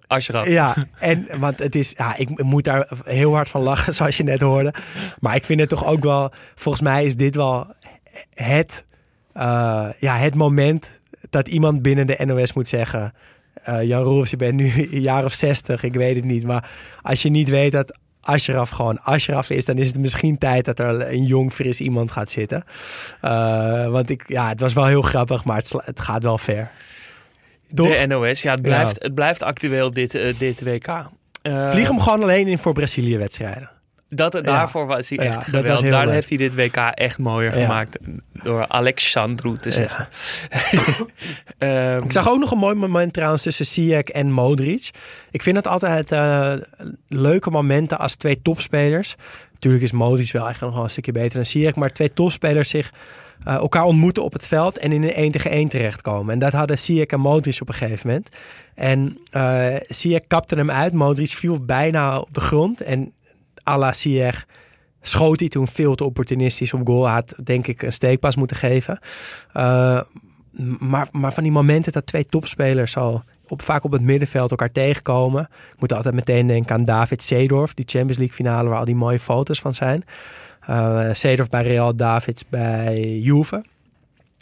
[0.07, 0.49] Ashraf.
[0.49, 4.23] Ja, en want het is, ja, ik moet daar heel hard van lachen, zoals je
[4.23, 4.75] net hoorde.
[5.21, 7.67] Maar ik vind het toch ook wel, volgens mij is dit wel
[8.35, 8.85] het,
[9.33, 11.01] eh, ja, het moment
[11.31, 13.13] dat iemand binnen de NOS moet zeggen.
[13.63, 16.45] eh, Jan Roelofs, je bent nu een jaar of zestig, ik weet het niet.
[16.45, 16.71] Maar
[17.03, 20.79] als je niet weet dat Ashraf gewoon Ashraf is, dan is het misschien tijd dat
[20.79, 22.65] er een jong, fris iemand gaat zitten.
[23.21, 26.71] Eh, want ik, ja, het was wel heel grappig, maar het, het gaat wel ver.
[27.75, 27.89] Toch?
[27.89, 30.87] De NOS, ja, het blijft, het blijft actueel dit, eh, dit WK.
[31.43, 33.71] Eh, Vlieg hem gewoon alleen in voor Brazilië-wedstrijden.
[34.15, 35.91] Dat, daarvoor was hij echt geweldig.
[35.91, 36.15] Daar leuk.
[36.15, 37.99] heeft hij dit WK echt mooier gemaakt.
[38.43, 40.09] Door Alexandru te zeggen.
[41.59, 44.91] Ehm, Ik zag ook nog een mooi moment trouwens tussen Ziyech en Modric.
[45.31, 46.53] Ik vind het altijd eh,
[47.07, 49.15] leuke momenten als twee topspelers.
[49.53, 51.75] Natuurlijk is Modric wel echt nog wel een stukje beter dan Ziyech.
[51.75, 52.93] Maar twee topspelers zich
[53.45, 56.33] eh, elkaar ontmoeten op het veld en in een 1 tegen 1 terechtkomen.
[56.33, 58.29] En dat hadden Ziyech en Modric op een gegeven moment.
[58.75, 59.19] En
[59.89, 60.93] Ziyech kapte hem uit.
[60.93, 62.81] Modric viel bijna op de grond.
[62.81, 63.13] En
[63.69, 63.93] à la
[65.03, 67.09] schoot hij toen veel te opportunistisch op goal.
[67.09, 68.99] Had denk ik een steekpas moeten geven.
[69.53, 70.01] Eh,
[70.79, 74.73] maar, maar van die momenten dat twee topspelers zo op, vaak op het middenveld elkaar
[74.73, 75.49] tegenkomen.
[75.73, 78.95] Ik moet altijd meteen denken aan David Seedorf, die Champions League finale waar al die
[78.95, 80.05] mooie foto's van zijn.
[80.67, 83.65] Eh Seedorf bij Real, Davids bij Juve.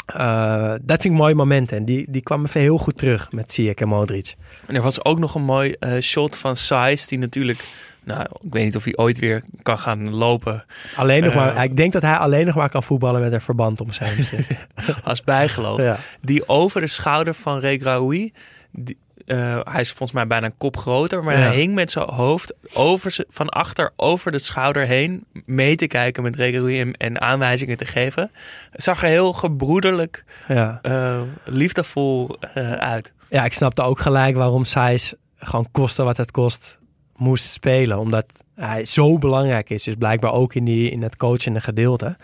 [0.07, 1.77] Eh, dat vind ik mooie momenten.
[1.77, 4.35] En die, die kwam even heel goed terug met Ziyech en Modric.
[4.67, 7.65] En er was ook nog een mooi eh, shot van Saiz, die natuurlijk...
[8.05, 10.65] Nou, ik weet niet of hij ooit weer kan gaan lopen
[10.97, 13.81] Alleen nog maar, ik denk dat hij alleen nog maar kan voetballen met een verband
[13.81, 14.17] om zijn
[15.05, 15.81] als bijgeloof.
[15.81, 15.97] ja.
[16.21, 18.33] Die over de schouder van Regraoui...
[18.71, 18.99] die-
[19.31, 21.41] eh, hij is volgens mij bijna een kop groter, maar Ja.
[21.47, 26.23] hij hing met zijn hoofd over van achter over de schouder heen mee te kijken
[26.23, 28.31] met Regraoui en, en aanwijzingen te geven.
[28.71, 30.79] Het zag er heel gebroederlijk, Ja.
[30.83, 33.13] eh, liefdevol eh, uit.
[33.29, 36.79] ja, ik snapte ook gelijk waarom Sijs gewoon koste wat het kost
[37.17, 37.99] moest spelen.
[37.99, 39.83] Omdat hij zo belangrijk is.
[39.83, 42.17] Dus blijkbaar ook in, die, in het coachende gedeelte.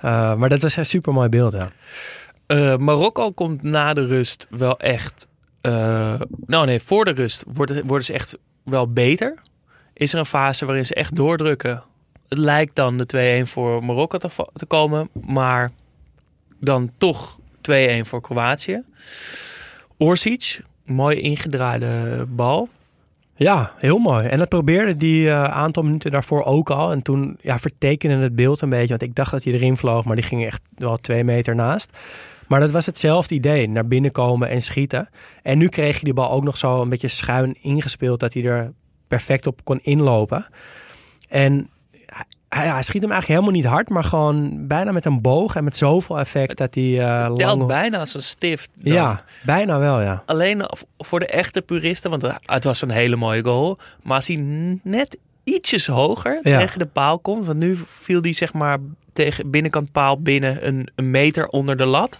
[0.00, 1.52] Maar dat was een super mooi beeld.
[1.52, 2.76] Ja.
[2.76, 5.26] Marokko komt na de rust wel echt.
[5.66, 9.38] Eh, nou nee, voor de rust wordt het- worden ze echt wel beter.
[9.92, 11.82] Is er een fase waarin ze echt doordrukken.
[12.28, 14.18] Het lijkt dan de 2-1 voor Marokko
[14.52, 15.70] te komen, maar
[16.60, 18.82] dan toch 2-1 voor Kroatië.
[19.98, 22.68] Orsic, mooi ingedraaide bal.
[23.34, 24.26] Ja, heel mooi.
[24.26, 26.92] En dat probeerde die eh, aantal minuten daarvoor ook al.
[26.92, 28.88] En toen ja, vertekende het beeld een beetje.
[28.88, 31.98] Want ik dacht dat hij erin vloog, maar die ging echt wel twee meter naast.
[32.48, 33.68] Maar dat was hetzelfde idee.
[33.68, 35.08] Naar binnen komen en schieten.
[35.42, 38.20] En nu kreeg je die bal ook nog zo een beetje schuin ingespeeld.
[38.20, 38.72] Dat hij er
[39.06, 40.46] perfect op kon inlopen.
[41.28, 41.68] En
[42.48, 43.88] hij, hij schiet hem eigenlijk helemaal niet hard.
[43.88, 45.56] Maar gewoon bijna met een boog.
[45.56, 47.66] En met zoveel effect dat hij eh Telt lang...
[47.66, 48.70] bijna als een stift.
[48.74, 48.92] dan.
[48.92, 50.22] Ja, bijna wel ja.
[50.26, 50.62] Alleen
[50.98, 53.78] voor de echte puristen, want het was een hele mooie goal.
[54.02, 54.36] Maar als hij
[54.82, 56.58] net ietsjes hoger Ja.
[56.58, 57.46] tegen de paal komt.
[57.46, 58.78] Want nu viel hij zeg maar
[59.16, 62.18] tegen binnenkant paal binnen een, een meter onder de lat.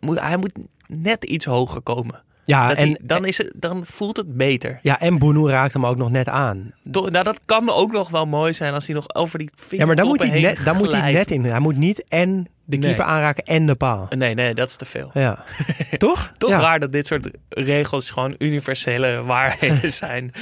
[0.00, 0.52] Moet, hij moet
[0.86, 2.22] net iets hoger komen.
[2.44, 4.78] Ja, Dat en, dan, is het, dan voelt het beter.
[4.82, 6.72] ja, en Boenu raakt hem ook nog net aan.
[6.90, 9.86] Toch, nou, dat kan ook nog wel mooi zijn als hij nog over die Ja,
[9.86, 11.44] maar dan moet, hij net, dan moet hij net in.
[11.44, 12.86] Hij moet niet en de Nee.
[12.88, 14.06] keeper aanraken en de paal.
[14.16, 15.10] Nee, nee, dat is te veel.
[15.14, 15.44] Ja.
[15.98, 16.32] Toch?
[16.38, 16.60] Toch ja.
[16.60, 20.32] raar dat dit soort regels gewoon universele waarheden zijn.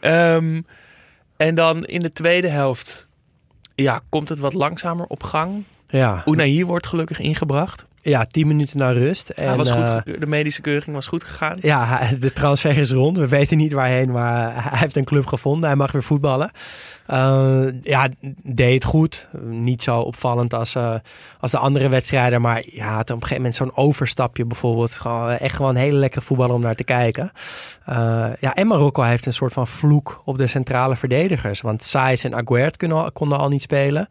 [0.00, 0.60] Ehm,
[1.36, 3.08] en dan in de tweede helft
[3.82, 5.64] ja, komt het wat langzamer op gang.
[5.88, 6.22] Ja.
[6.26, 7.86] Unai wordt gelukkig ingebracht.
[8.02, 9.28] Ja, tien minuten naar rust.
[9.28, 11.58] En, Hij was goed, eh, de medische keuring was goed gegaan.
[11.60, 13.18] ja, de transfer is rond.
[13.18, 15.68] We weten niet waarheen, maar hij heeft een club gevonden.
[15.68, 16.50] Hij mag weer voetballen.
[17.06, 18.08] Eh, ja,
[18.42, 19.26] deed het goed.
[19.42, 20.94] Niet zo opvallend als, eh,
[21.40, 22.40] als de andere wedstrijden.
[22.40, 24.92] Maar ja, had op een gegeven moment zo'n overstapje bijvoorbeeld.
[24.92, 27.32] Gewoon, echt gewoon een hele lekkere voetballer om naar te kijken.
[28.40, 31.60] Ja, en Marokko heeft een soort van vloek op de centrale verdedigers.
[31.60, 34.08] Want Saïs en Aguert kunnen konden al niet spelen.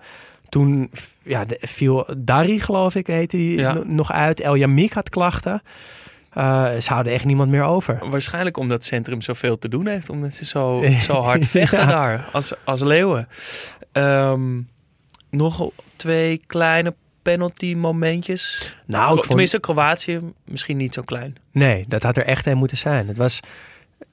[0.49, 0.91] Toen
[1.23, 3.81] ja, viel Dari, geloof ik, heette die Ja.
[3.85, 4.39] nog uit.
[4.39, 5.61] El Yamik had klachten.
[6.33, 7.99] Eh, ze houden echt niemand meer over.
[8.09, 10.09] Waarschijnlijk omdat het centrum zoveel te doen heeft.
[10.09, 11.47] Omdat ze zo, zo hard Ja.
[11.47, 12.29] vechten daar.
[12.31, 13.27] Als, als leeuwen.
[13.91, 14.59] Ehm,
[15.29, 18.75] nog twee kleine penalty momentjes.
[18.85, 21.35] Nou, vond- Tenminste, Kroatië misschien niet zo klein.
[21.51, 23.07] Nee, dat had er echt een moeten zijn.
[23.07, 23.39] Het was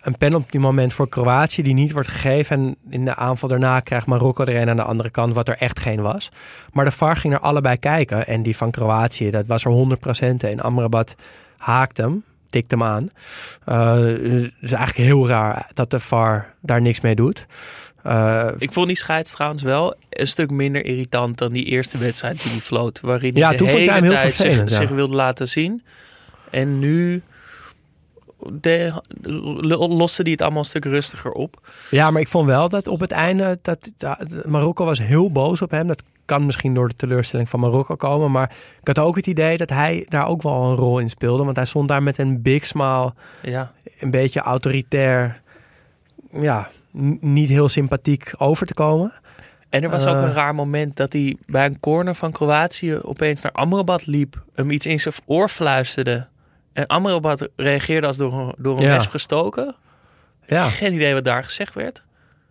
[0.00, 2.56] een penalty moment voor Kroatië die niet wordt gegeven.
[2.56, 5.56] En in de aanval daarna krijgt Marokko er een aan de andere kant, wat er
[5.58, 6.30] echt geen was.
[6.72, 8.26] Maar de VAR ging er allebei kijken.
[8.26, 11.14] En die van Kroatië, dat was er 100% en Amrabat
[11.56, 13.08] haakt hem, tikt hem aan.
[13.64, 17.46] Eh, dus het is eigenlijk heel raar dat de VAR daar niks mee doet.
[18.02, 22.42] Eh, Ik vond die scheids trouwens wel een stuk minder irritant dan die eerste wedstrijd
[22.42, 23.00] die hij floot.
[23.00, 24.68] Waarin hij Ja, de toen vond ik hele hem heel tijd zich, ja.
[24.68, 25.82] zich wilde laten zien.
[26.50, 27.22] En nu
[28.52, 29.02] de,
[29.88, 31.70] loste hij het allemaal een stuk rustiger op.
[31.90, 35.62] Ja, maar ik vond wel dat op het einde dat, dat Marokko was heel boos
[35.62, 35.86] op hem.
[35.86, 39.56] Dat kan misschien door de teleurstelling van Marokko komen, maar ik had ook het idee
[39.56, 42.42] dat hij daar ook wel een rol in speelde, want hij stond daar met een
[42.42, 45.40] big smile, Ja, een beetje autoritair,
[46.32, 46.70] ja,
[47.20, 49.12] niet heel sympathiek over te komen.
[49.70, 50.22] En er was ook Eh.
[50.22, 54.42] een raar moment dat hij bij een corner van Kroatië opeens naar Amrabat liep.
[54.54, 56.26] Hem iets in zijn oor fluisterde.
[56.76, 58.92] En Amrabat reageerde als door een, door een Ja.
[58.92, 59.74] wesp gestoken.
[60.46, 62.02] Ja, Geen idee wat daar gezegd werd.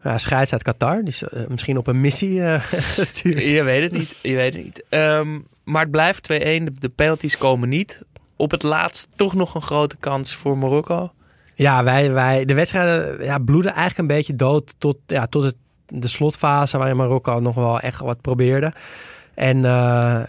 [0.01, 2.61] ja scheids uit Qatar, die is eh, misschien op een missie eh,
[2.97, 3.43] gestuurd.
[3.43, 4.15] Je weet het niet.
[4.21, 4.83] Je weet het niet.
[4.89, 6.35] Ehm, maar het blijft 2-1.
[6.35, 8.01] De, de penalties komen niet.
[8.35, 11.11] Op het laatst toch nog een grote kans voor Marokko.
[11.55, 15.55] Ja, wij, wij, de wedstrijden ja, bloeden eigenlijk een beetje dood tot, ja, tot het,
[15.87, 18.73] de slotfase waarin Marokko nog wel echt wat probeerde.
[19.33, 20.21] En eh,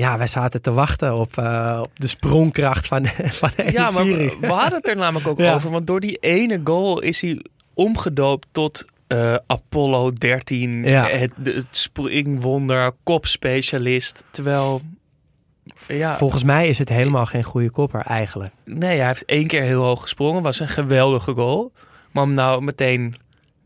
[0.00, 3.06] ja, wij zaten te wachten op, eh, op de sprongkracht van,
[3.42, 5.54] van de Ja, maar we, hadden het er namelijk ook Ja.
[5.54, 5.70] over.
[5.70, 7.40] Want door die ene goal is hij
[7.74, 10.82] omgedoopt tot eh, Apollo 13.
[10.84, 11.06] Ja.
[11.08, 14.24] Het, het springwonder, kopspecialist.
[14.30, 14.80] Terwijl,
[15.88, 18.52] ja, Volgens mij is het helemaal geen goede kopper eigenlijk.
[18.64, 20.42] nee, hij heeft één keer heel hoog gesprongen.
[20.42, 21.72] Was een geweldige goal.
[22.10, 23.14] Maar om nou meteen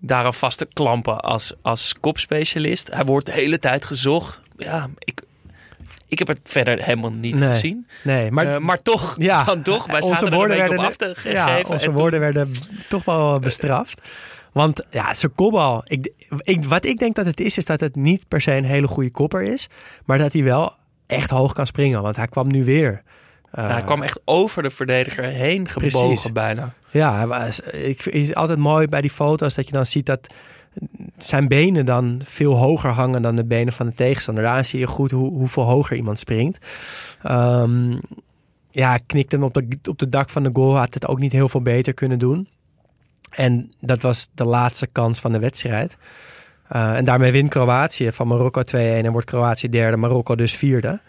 [0.01, 2.91] daaraan vast te klampen als, als kopspecialist.
[2.93, 4.41] Hij wordt de hele tijd gezocht.
[4.57, 5.23] Ja, ik,
[6.21, 7.49] ik heb het verder helemaal niet Nee.
[7.49, 7.87] gezien.
[8.03, 11.15] Nee, maar, Maar, maar toch, ja, dan toch, wij onze woorden op werden af te
[11.25, 12.51] ja, onze toen- woorden werden
[12.89, 14.01] toch wel bestraft.
[14.53, 15.83] Want ja, zijn kopbal.
[15.87, 18.65] Ik, ik, wat ik denk dat het is, is dat het niet per se een
[18.65, 19.69] hele goede kopper is.
[20.05, 20.73] Maar dat hij wel
[21.07, 22.03] echt hoog kan springen.
[22.03, 23.03] Want hij kwam nu weer.
[23.53, 26.33] Ja, hij Eh, kwam echt over de verdediger heen gebogen Precies.
[26.33, 26.73] bijna.
[26.91, 30.35] Ja, was, ik is altijd mooi bij die foto's dat je dan ziet dat
[31.17, 34.45] zijn benen dan veel hoger hangen dan de benen van de tegenstander.
[34.45, 36.59] Daar zie je goed hoe, hoeveel hoger iemand springt.
[37.23, 37.97] Ehm,
[38.71, 40.77] ja, knikte hem op de, op de dak van de goal.
[40.77, 42.49] Had het ook niet heel veel beter kunnen doen.
[43.31, 45.97] En dat was de laatste kans van de wedstrijd.
[46.69, 51.01] Eh, en daarmee wint Kroatië van Marokko 2-1 en wordt Kroatië derde, Marokko dus vierde.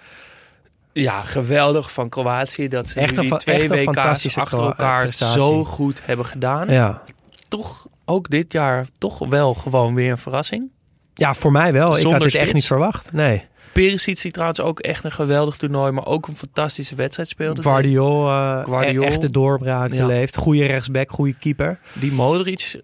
[0.94, 5.04] Ja, geweldig van Kroatië dat ze Echt een die twee echt een WK's achter elkaar
[5.04, 5.44] prestatie.
[5.44, 6.72] zo goed hebben gedaan.
[6.72, 7.02] Ja.
[7.48, 10.70] Toch ook dit jaar toch wel gewoon weer een verrassing.
[11.14, 11.90] ja, voor mij wel.
[11.92, 13.12] ik Zonder had het echt niet verwacht.
[13.14, 13.44] Nee.
[13.74, 17.62] Perisic die trouwens ook echt een geweldig toernooi, maar ook een fantastische wedstrijd speelde.
[17.62, 19.04] Guardiol, eh Guardiol.
[19.04, 20.06] e- echte doorbraak Ja.
[20.06, 20.36] beleefd.
[20.38, 21.80] Goede rechtsback, goede keeper.
[21.94, 22.82] Die Modric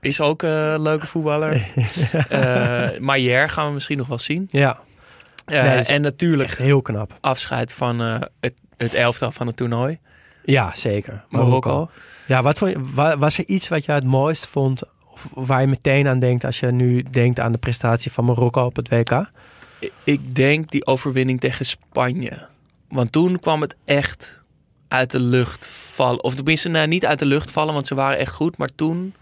[0.00, 1.66] is ook een leuke voetballer.
[2.28, 4.48] Eh Maier gaan we misschien nog wel zien.
[4.50, 4.80] Ja,
[5.44, 7.16] Eh, Nee, is en natuurlijk echt heel knap.
[7.20, 9.98] afscheid van het, het elftal van het toernooi.
[10.44, 11.24] Ja, zeker.
[11.28, 11.90] Marokko.
[12.32, 12.58] Ja, wat
[13.18, 14.82] was er iets wat je het mooist vond?
[15.12, 18.64] Of waar je meteen aan denkt als je nu denkt aan de prestatie van Marokko
[18.64, 19.30] op het WK?
[20.04, 22.46] Ik denk die overwinning tegen Spanje.
[22.88, 24.40] Want toen kwam het echt
[24.88, 26.24] uit de lucht vallen.
[26.24, 28.58] Of tenminste, nou, niet uit de lucht vallen, want ze waren echt goed.
[28.58, 29.14] Maar toen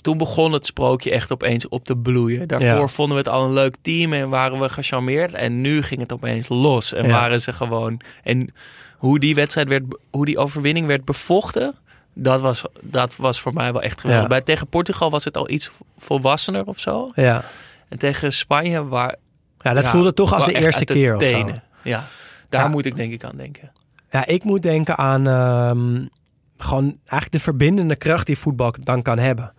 [0.00, 2.48] toen begon het sprookje echt opeens op te bloeien.
[2.48, 2.86] Daarvoor Ja.
[2.86, 5.32] vonden we het al een leuk team en waren we gecharmeerd.
[5.34, 6.92] En nu ging het opeens los.
[6.94, 7.10] En Ja.
[7.10, 8.00] waren ze gewoon.
[8.22, 8.54] En
[8.96, 11.74] hoe die wedstrijd werd, hoe die overwinning werd bevochten.
[12.14, 14.22] Dat was, dat was voor mij wel echt geweldig.
[14.22, 14.28] Ja.
[14.28, 17.08] Bij tegen Portugal was het al iets volwassener of zo.
[17.14, 17.42] Ja,
[17.88, 19.14] En tegen Spanje waar.
[19.58, 21.60] ja dat ja, voelde toch als de eerste de keer of zo.
[21.82, 22.04] Ja,
[22.48, 22.68] daar Ja.
[22.68, 23.72] moet ik denk ik aan denken.
[24.10, 26.06] Ja, ik moet denken aan ehm,
[26.56, 29.52] gewoon eigenlijk de verbindende kracht die voetbal dan kan hebben.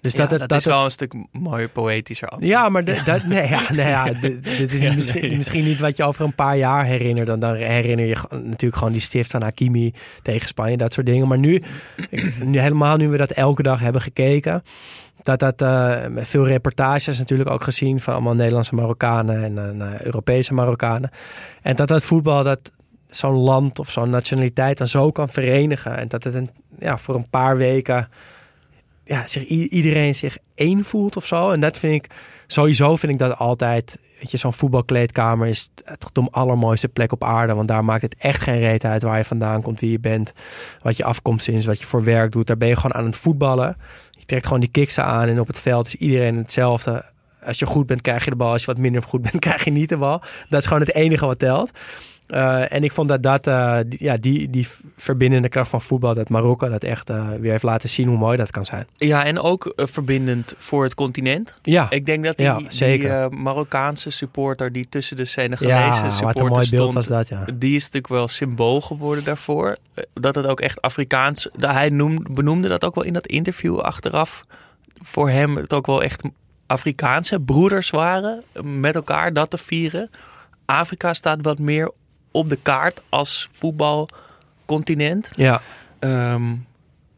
[0.00, 2.32] Dus Ja, dat, dat, dat is wel een stuk mooier, poëtischer.
[2.38, 5.36] Ja, maar de- dat, nee, ja, nee, ja, dit, dit is Ja, misschien, nee.
[5.36, 7.26] misschien niet wat je over een paar jaar herinnert.
[7.26, 11.28] Dan, dan herinner je natuurlijk gewoon die stift van Hakimi tegen Spanje, dat soort dingen.
[11.28, 11.62] Maar nu,
[12.44, 14.62] nu helemaal nu we dat elke dag hebben gekeken,
[15.22, 20.54] dat dat eh, veel reportages natuurlijk ook gezien van allemaal Nederlandse Marokkanen en eh, Europese
[20.54, 21.10] Marokkanen.
[21.62, 22.72] En dat dat voetbal dat
[23.08, 25.96] zo'n land of zo'n nationaliteit dan zo kan verenigen.
[25.96, 28.08] En dat het een, ja, voor een paar weken
[29.08, 31.50] ja, zich, iedereen zich één voelt of zo.
[31.50, 32.10] En dat vind ik,
[32.46, 37.24] sowieso vind ik dat altijd, weet je, zo'n voetbalkleedkamer is toch de allermooiste plek op
[37.24, 37.54] aarde.
[37.54, 40.32] Want daar maakt het echt geen reet uit waar je vandaan komt, wie je bent,
[40.82, 42.46] wat je afkomst is, wat je voor werk doet.
[42.46, 43.76] Daar ben je gewoon aan het voetballen.
[44.10, 47.04] Je trekt gewoon die kiksen aan en op het veld is iedereen hetzelfde.
[47.44, 48.52] Als je goed bent, krijg je de bal.
[48.52, 50.22] Als je wat minder goed bent, krijg je niet de bal.
[50.48, 51.70] Dat is gewoon het enige wat telt.
[52.28, 56.14] Uh, en ik vond dat dat, uh, die, ja, die, die verbindende kracht van voetbal,
[56.14, 58.86] dat Marokko dat echt uh, weer heeft laten zien hoe mooi dat kan zijn.
[58.96, 61.58] Ja, en ook verbindend voor het continent.
[61.62, 63.32] Ja, Ik denk dat die, Ja, die zeker.
[63.32, 67.44] Marokkaanse supporter die tussen de Senegalese ja supporters stond, was dat, ja.
[67.54, 69.76] die is natuurlijk wel symbool geworden daarvoor.
[70.14, 71.48] Dat het ook echt Afrikaans...
[71.58, 74.44] Hij noemde, benoemde dat ook wel in dat interview achteraf.
[75.02, 76.22] Voor hem het ook wel echt
[76.66, 80.10] Afrikaanse broeders waren met elkaar dat te vieren.
[80.64, 81.90] Afrika staat wat meer
[82.30, 85.30] op de kaart als voetbalcontinent.
[85.36, 85.60] Ja,
[86.00, 86.66] Um,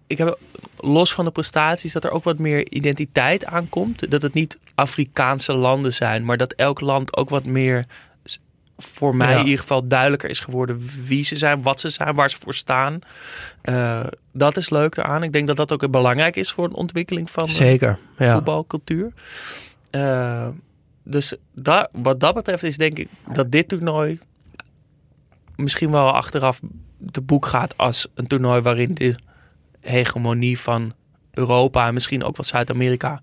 [0.06, 0.38] ik heb
[0.78, 4.10] los van de prestaties dat er ook wat meer identiteit aankomt.
[4.10, 7.84] Dat het niet Afrikaanse landen zijn, maar dat elk land ook wat meer
[8.78, 9.38] voor mij Ja.
[9.38, 12.54] in ieder geval duidelijker is geworden wie ze zijn, wat ze zijn, waar ze voor
[12.54, 12.98] staan.
[13.64, 14.00] Uh,
[14.32, 15.22] dat is leuk eraan.
[15.22, 17.98] Ik denk dat dat ook belangrijk is voor de ontwikkeling van zeker.
[18.18, 18.32] Ja.
[18.32, 19.12] voetbalcultuur.
[19.90, 20.48] Uh,
[21.04, 24.20] dus da wat dat betreft is denk ik dat dit toernooi
[25.60, 26.60] misschien wel achteraf
[27.10, 29.14] te boek gaat als een toernooi waarin de
[29.80, 30.92] hegemonie van
[31.30, 33.20] Europa en misschien ook wel Zuid-Amerika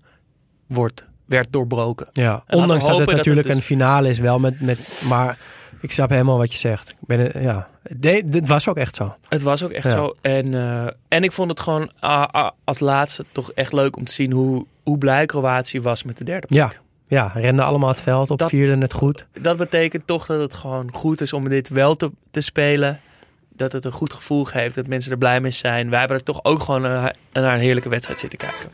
[0.66, 2.08] wordt, werd doorbroken.
[2.12, 5.38] Ja, En ondanks dat het natuurlijk een finale is wel met, met maar
[5.80, 6.90] ik snap helemaal wat je zegt.
[6.90, 9.14] Ik ben eh, ja, de, dit was ook echt zo.
[9.28, 9.90] Het was ook echt Ja.
[9.90, 10.14] zo.
[10.20, 14.04] En, uh, en ik vond het gewoon uh, uh, als laatste toch echt leuk om
[14.04, 16.60] te zien hoe, hoe blij Kroatië was met de derde plek.
[16.72, 16.72] Ja,
[17.08, 19.26] ja, renden allemaal het veld op, Dat- vierden het goed.
[19.40, 23.00] Dat betekent toch dat het gewoon goed is om dit wel te, te spelen.
[23.48, 25.90] Dat het een goed gevoel geeft, dat mensen er blij mee zijn.
[25.90, 28.68] Wij hebben er toch ook gewoon naar een heerlijke wedstrijd zitten kijken.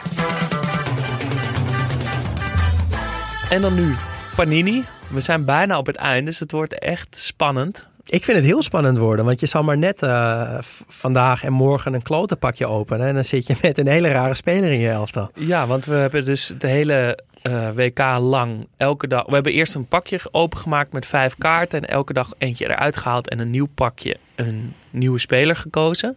[3.51, 3.95] En dan nu
[4.37, 4.85] Panini.
[5.11, 7.87] We zijn bijna op het eind, dus het wordt echt spannend.
[8.05, 11.95] Ik vind het heel spannend worden, want je zal maar net uh, vandaag en morgen
[11.95, 13.07] een klotenpakje openen.
[13.07, 15.31] En dan zit je met een hele rare speler in je elftal.
[15.35, 17.19] Ja, want we hebben dus de hele
[17.49, 19.27] uh, WK lang elke dag.
[19.27, 21.83] We hebben eerst een pakje opengemaakt met vijf kaarten.
[21.83, 26.17] En elke dag eentje eruit gehaald en een nieuw pakje, een nieuwe speler gekozen.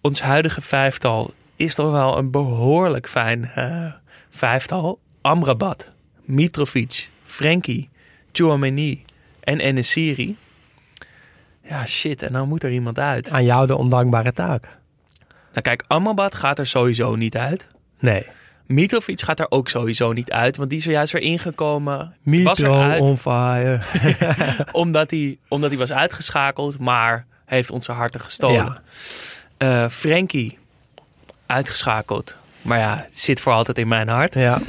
[0.00, 3.92] Ons huidige vijftal is toch wel een behoorlijk fijn uh,
[4.30, 4.98] vijftal.
[5.20, 5.90] Amrabat,
[6.20, 7.88] Mitrovic, Frenkie,
[8.32, 9.04] Chouameni
[9.40, 10.36] en Enesiri.
[11.62, 12.22] Ja, shit.
[12.22, 13.30] En nou moet er iemand uit.
[13.30, 14.62] Aan jou de ondankbare taak.
[15.50, 17.68] Nou kijk, Amrabat gaat er sowieso niet uit.
[17.98, 18.26] Nee.
[18.66, 22.16] Mitrovic gaat er ook sowieso niet uit, want die is er juist weer ingekomen.
[22.22, 23.80] Mitro was eruit, on fire.
[24.72, 28.82] omdat, hij, omdat hij was uitgeschakeld, maar heeft onze harten gestolen.
[29.58, 29.84] Ja.
[29.84, 30.58] Uh, Frenkie,
[31.46, 32.36] uitgeschakeld.
[32.62, 34.34] Maar ja, zit voor altijd in mijn hart.
[34.34, 34.60] Ja.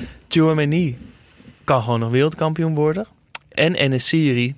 [1.64, 3.08] Kan gewoon nog wereldkampioen worden.
[3.50, 4.56] En Enesiri,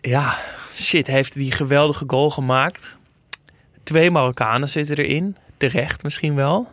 [0.00, 0.38] ja,
[0.74, 2.96] shit, heeft die geweldige goal gemaakt.
[3.82, 5.36] Twee Marokkanen zitten erin.
[5.56, 6.68] Terecht misschien wel.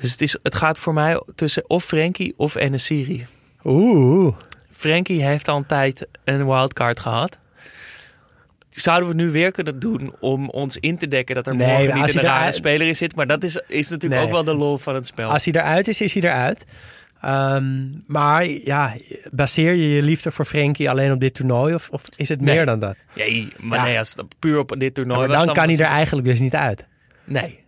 [0.00, 3.26] Dus het, is, het gaat voor mij tussen of Frenkie of Enesiri.
[3.64, 4.36] Oeh.
[4.72, 7.38] Frenkie heeft al een tijd een wildcard gehad.
[8.70, 11.94] Zouden we nu weer kunnen doen om ons in te dekken dat er Nee, morgen
[12.02, 13.16] niet een rare eruit- speler in zit?
[13.16, 14.30] Maar dat is, is natuurlijk Nee.
[14.30, 15.30] ook wel de lol van het spel.
[15.30, 16.64] Als hij eruit is, is hij eruit.
[17.22, 18.94] Ehm, maar ja,
[19.30, 21.74] baseer je je liefde voor Frenkie alleen op dit toernooi?
[21.74, 22.54] Of, of is het Nee.
[22.54, 22.96] meer dan dat?
[23.14, 23.84] Nee, maar Ja.
[23.84, 25.44] nee, als het puur op dit toernooi maar was...
[25.44, 26.84] dan kan hij er eigenlijk dus niet uit.
[27.24, 27.64] Nee.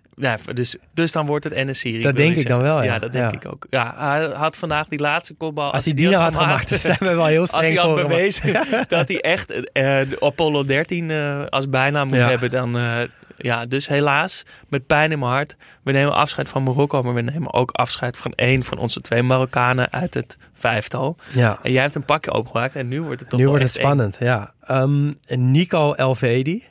[0.55, 2.03] Dus, dus dan wordt het NSC.
[2.03, 2.99] Dat denk ik dan wel, ja.
[2.99, 3.37] dat denk Ja.
[3.41, 3.67] ik ook.
[3.71, 5.73] Ja, hij had vandaag die laatste kopbal.
[5.73, 8.53] Als hij die nou had gemaakt, zijn we wel heel Als streng hij had bewezen
[8.89, 12.29] dat hij echt eh, Apollo 13 eh, als bijnaam moet Ja.
[12.29, 12.97] hebben, dan, eh,
[13.37, 15.57] Ja, dus helaas, met pijn in mijn hart.
[15.83, 19.23] We nemen afscheid van Marokko, maar we nemen ook afscheid van één van onze twee
[19.23, 21.17] Marokkanen uit het vijftal.
[21.33, 21.59] Ja.
[21.63, 24.17] En jij hebt een pakje opengemaakt en nu wordt het toch Nu wordt het spannend,
[24.21, 24.53] ja.
[24.61, 26.65] Ehm, Nico Elvedi,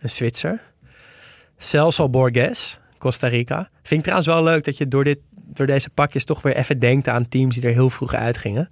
[0.00, 0.60] een Zwitser.
[1.58, 3.68] Celso Borges, Costa Rica.
[3.82, 6.78] Vind ik trouwens wel leuk dat je door, dit, door deze pakjes toch weer even
[6.78, 8.68] denkt aan teams die er heel vroeg uitgingen.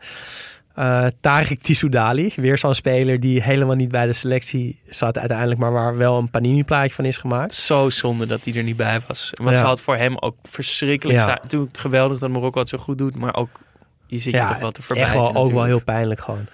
[0.74, 5.72] Eh Tarek Tissoudali, weer zo'n speler die helemaal niet bij de selectie zat uiteindelijk, maar
[5.72, 7.54] waar wel een panini-plaatje van is gemaakt.
[7.54, 9.30] Zo zonde dat hij er niet bij was.
[9.34, 9.56] Want Ja.
[9.56, 11.24] zou het voor hem ook verschrikkelijk Ja.
[11.24, 11.38] zijn.
[11.42, 13.60] Natuurlijk geweldig dat Marokko het zo goed doet, maar ook
[14.06, 16.46] je zit je toch wel te echt verbijten wel, ook wel heel pijnlijk gewoon.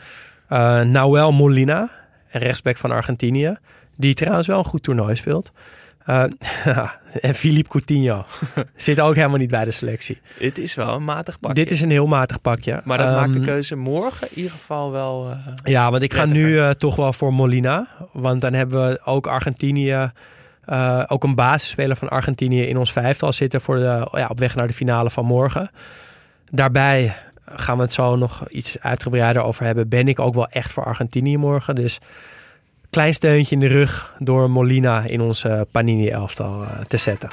[0.48, 1.90] Eh Nahuel Molina,
[2.30, 3.56] een rechtsback van Argentinië,
[3.96, 5.52] die trouwens wel een goed toernooi speelt.
[6.08, 6.24] Eh,
[7.20, 8.24] en Philippe Coutinho
[8.76, 10.20] zit ook helemaal niet bij de selectie.
[10.38, 11.54] Het is wel een matig pakje.
[11.64, 12.80] Dit is een heel matig pakje.
[12.84, 15.30] Maar dat maakt de Ehm, keuze morgen in ieder geval wel...
[15.30, 17.86] eh, Ja, want ik ga nu eh, toch wel voor Molina.
[18.12, 20.12] Want dan hebben we ook Argentinië,
[21.06, 24.66] ook een basisspeler van Argentinië in ons vijftal zitten voor de, ja, op weg naar
[24.66, 25.70] de finale van morgen.
[26.50, 29.88] Daarbij gaan we het zo nog iets uitgebreider over hebben.
[29.88, 31.74] Ben ik ook wel echt voor Argentinië morgen.
[31.74, 31.98] Dus
[32.90, 37.28] klein steuntje in de rug door Molina in onze Panini-elftal eh, te zetten.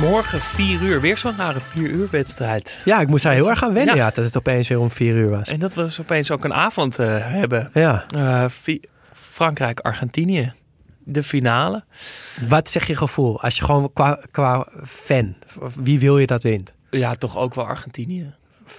[0.00, 2.80] Morgen 4 uur, weer zo'n rare 4 uur wedstrijd.
[2.84, 4.04] Ja, ik moest daar heel erg aan wennen, Ja.
[4.04, 4.10] ja.
[4.14, 5.48] dat het opeens weer om vier uur was.
[5.48, 7.70] En dat we opeens ook een avond eh, hebben.
[7.74, 8.44] Ja, Eh,
[9.12, 10.52] Frankrijk-Argentinië.
[11.06, 11.84] De finale.
[12.48, 15.34] wat zeg je gevoel als je gewoon qua, qua fan,
[15.82, 16.72] wie wil je dat wint?
[16.90, 18.32] Ja, toch ook wel Argentinië.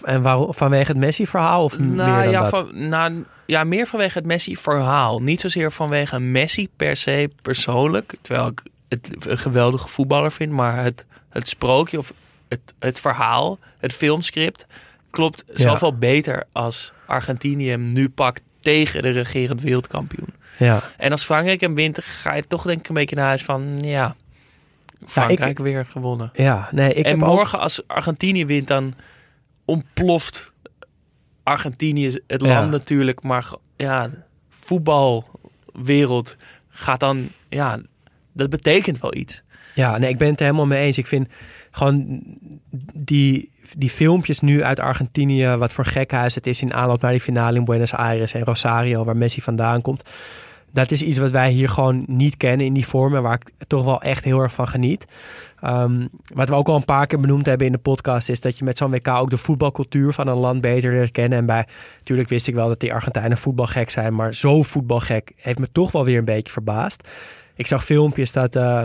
[0.03, 2.49] En waarom, vanwege het Messi-verhaal of meer Nou dan ja, dat?
[2.49, 5.21] van, nou, ja, meer vanwege het Messi-verhaal.
[5.21, 8.13] Niet zozeer vanwege Messi per se persoonlijk.
[8.21, 10.51] Terwijl ik het een geweldige voetballer vind.
[10.51, 12.13] Maar het, het sprookje of
[12.47, 14.65] het, het verhaal, het filmscript...
[15.09, 15.53] klopt Ja.
[15.55, 20.33] zoveel beter als Argentinië hem nu pakt tegen de regerend wereldkampioen.
[20.57, 20.79] Ja.
[20.97, 23.79] En als Frankrijk hem wint, ga je toch denk ik een beetje naar huis van...
[23.81, 24.15] Ja,
[25.05, 26.29] Frankrijk weer gewonnen.
[26.33, 27.29] ja, nee, ik en ook...
[27.29, 28.93] morgen als Argentinië wint, dan
[29.65, 30.53] ontploft
[31.43, 32.47] Argentinië het Ja.
[32.47, 33.23] land natuurlijk.
[33.23, 34.09] Maar ja,
[34.49, 36.37] voetbalwereld
[36.69, 37.29] gaat dan...
[37.49, 37.79] Ja,
[38.33, 39.43] dat betekent wel iets.
[39.75, 40.97] Ja, nee, ik ben het er helemaal mee eens.
[40.97, 41.27] Ik vind
[41.71, 42.21] gewoon
[42.93, 47.21] die, die filmpjes nu uit Argentinië, wat voor gekhuis het is in aanloop naar die
[47.21, 50.03] finale in Buenos Aires en Rosario, waar Messi vandaan komt.
[50.71, 53.67] Dat is iets wat wij hier gewoon niet kennen in die vorm en waar ik
[53.67, 55.05] toch wel echt heel erg van geniet.
[55.65, 58.57] Ehm, wat we ook al een paar keer benoemd hebben in de podcast is dat
[58.57, 61.37] je met zo'n WK ook de voetbalcultuur van een land beter leert kennen.
[61.37, 65.59] En bij, natuurlijk wist ik wel dat die Argentijnen voetbalgek zijn, maar zo voetbalgek heeft
[65.59, 67.07] me toch wel weer een beetje verbaasd.
[67.55, 68.83] Ik zag filmpjes dat eh,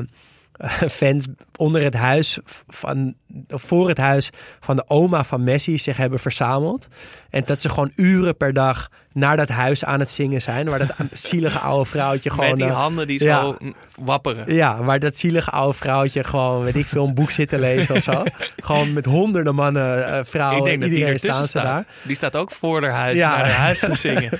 [1.00, 3.14] fans onder het huis van,
[3.48, 6.88] voor het huis van de oma van Messi zich hebben verzameld.
[7.30, 10.68] En dat ze gewoon uren per dag naar dat huis aan het zingen zijn.
[10.68, 12.48] Waar dat zielige oude vrouwtje gewoon...
[12.48, 13.40] Met die eh, handen die ja.
[13.40, 13.56] zo
[13.98, 14.54] wapperen.
[14.54, 17.94] ja, waar dat zielige oude vrouwtje gewoon, weet ik veel, een boek zit te lezen
[17.94, 18.22] of zo.
[18.56, 21.64] gewoon met honderden mannen, eh, Ik vrouwen, denk dat die iedereen staan staat.
[21.64, 21.84] daar.
[22.02, 23.28] Die staat ook voor haar huis Ja.
[23.36, 24.30] naar haar huis te zingen.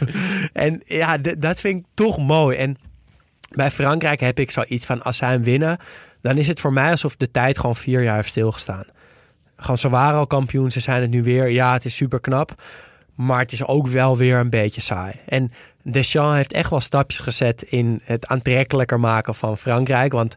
[0.53, 2.57] En ja, dat vind ik toch mooi.
[2.57, 2.77] En
[3.51, 5.79] bij Frankrijk heb ik zoiets van, als zij hem winnen,
[6.23, 8.85] dan is het voor mij alsof de tijd gewoon vier jaar heeft stilgestaan.
[9.57, 11.49] Gewoon, ze waren al kampioen, ze zijn het nu weer.
[11.49, 12.63] Ja, het is super knap.
[13.15, 15.13] Maar het is ook wel weer een beetje saai.
[15.27, 15.53] En
[15.83, 20.13] Deschamps heeft echt wel stapjes gezet in het aantrekkelijker maken van Frankrijk.
[20.13, 20.37] Want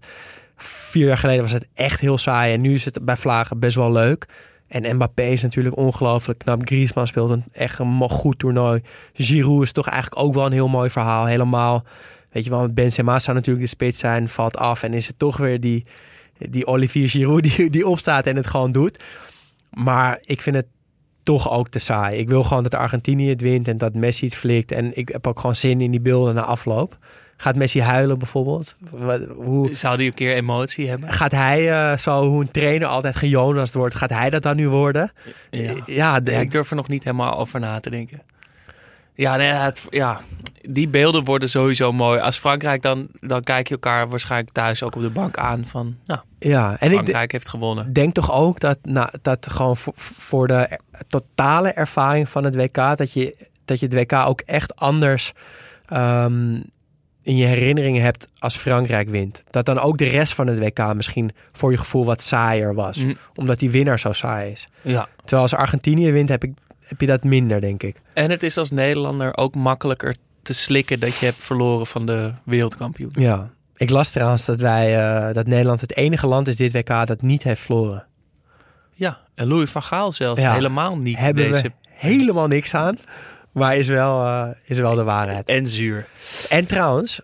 [0.56, 2.54] vier jaar geleden was het echt heel saai.
[2.54, 4.28] En nu is het bij Vlagen best wel leuk.
[4.67, 6.62] En Mbappé is natuurlijk ongelooflijk knap.
[6.65, 8.82] Griezmann speelt een echt een goed toernooi.
[9.13, 11.26] Giroud is toch eigenlijk ook wel een heel mooi verhaal.
[11.26, 11.84] Helemaal,
[12.34, 14.84] weet je wel, Benzema zou natuurlijk de spits zijn, valt af.
[14.84, 15.86] En is het toch weer die,
[16.38, 19.04] die Olivier Giroud die, die opstaat en het gewoon doet.
[19.69, 20.67] Maar ik vind het
[21.24, 22.17] toch ook te saai.
[22.17, 24.72] Ik wil gewoon dat Argentinië het wint en dat Messi het flikt.
[24.72, 26.98] En ik heb ook gewoon zin in die beelden na afloop.
[27.38, 28.76] Gaat Messi huilen bijvoorbeeld?
[28.89, 31.13] Wat, hoe, Zou die een keer emotie hebben?
[31.13, 33.96] gaat hij uh, zo hoe een trainer altijd gejonast wordt?
[33.96, 35.12] Gaat hij dat dan nu worden?
[35.50, 35.74] Ja.
[35.86, 38.22] Ja, ik durf er nog niet helemaal over na te denken.
[39.15, 40.21] Ja, nee, het, ja,
[40.62, 42.19] die beelden worden sowieso mooi.
[42.19, 45.97] Als Frankrijk dan, dan kijk je elkaar waarschijnlijk thuis ook op de bank aan van,
[46.06, 46.76] nou, ja.
[46.80, 47.93] En Frankrijk ik heeft gewonnen.
[47.93, 52.97] denk toch ook dat, nou, dat gewoon voor, voor de totale ervaring van het WK,
[52.97, 55.34] dat je, dat je het WK ook echt anders
[55.93, 56.63] um,
[57.23, 59.43] in je herinneringen hebt als Frankrijk wint.
[59.49, 62.97] Dat dan ook de rest van het WK misschien voor je gevoel wat saaier was.
[62.97, 63.17] Mm.
[63.36, 64.67] Omdat die winnaar zo saai is.
[64.82, 65.08] Ja.
[65.17, 66.54] Terwijl als Argentinië wint, heb, ik,
[66.93, 68.01] heb je dat minder, denk ik.
[68.13, 72.34] En het is als Nederlander ook makkelijker te slikken dat je hebt verloren van de
[72.43, 73.12] wereldkampioen.
[73.15, 73.49] Ja.
[73.75, 77.21] Ik las trouwens dat, wij, uh, dat Nederland het enige land is dit WK dat
[77.21, 78.06] niet heeft verloren.
[78.93, 80.53] Ja, en Louis van Gaal zelfs Ja.
[80.53, 81.17] helemaal niet.
[81.17, 81.62] Hebben deze...
[81.62, 82.97] we helemaal niks aan.
[83.51, 85.47] Maar is wel, uh, is wel de waarheid.
[85.47, 86.08] En zuur.
[86.49, 87.21] En trouwens,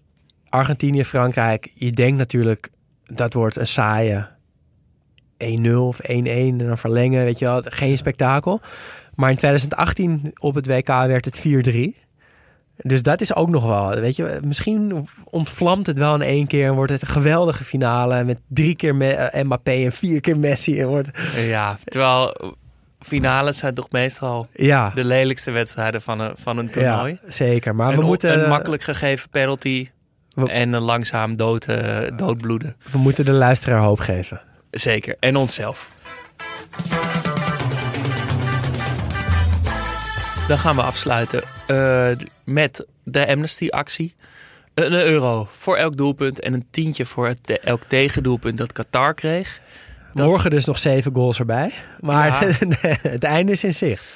[0.50, 1.72] Argentinië, Frankrijk.
[1.76, 2.70] Je denkt natuurlijk
[3.06, 4.28] dat wordt een saaie
[5.44, 7.62] 1-0 of 1-1 en dan verlengen, weet je wel.
[7.66, 8.62] Geen spektakel.
[9.16, 12.08] Maar in 2018 op het WK werd het 4-3.
[12.82, 16.68] Dus dat is ook nog wel, weet je, misschien ontvlamt het wel in één keer
[16.68, 20.38] en wordt het een geweldige finale met drie keer Me- eh, Mbappé en vier keer
[20.40, 20.80] Messi.
[20.82, 21.10] En wordt,
[21.48, 22.34] Ja, terwijl
[23.00, 27.18] finales zijn toch meestal ja, de lelijkste wedstrijden van een, van een toernooi.
[27.26, 27.76] ja, zeker.
[27.76, 29.88] Maar we moeten, een makkelijk gegeven penalty
[30.30, 32.76] We- en een langzaam dood, eh, doodbloeden.
[32.92, 34.42] we moeten de luisteraar hoop geven.
[34.72, 35.16] Zeker.
[35.20, 35.90] En onszelf.
[40.48, 42.10] Dan gaan we afsluiten eh,
[42.44, 44.16] met de Amnesty-actie.
[44.74, 49.14] Een euro voor elk doelpunt en een tientje voor het, te- elk tegendoelpunt dat Qatar
[49.14, 49.60] kreeg.
[50.14, 51.74] Dat- Morgen dus nog zeven goals erbij.
[52.00, 52.54] Maar Ja.
[53.10, 54.16] het einde is in zicht.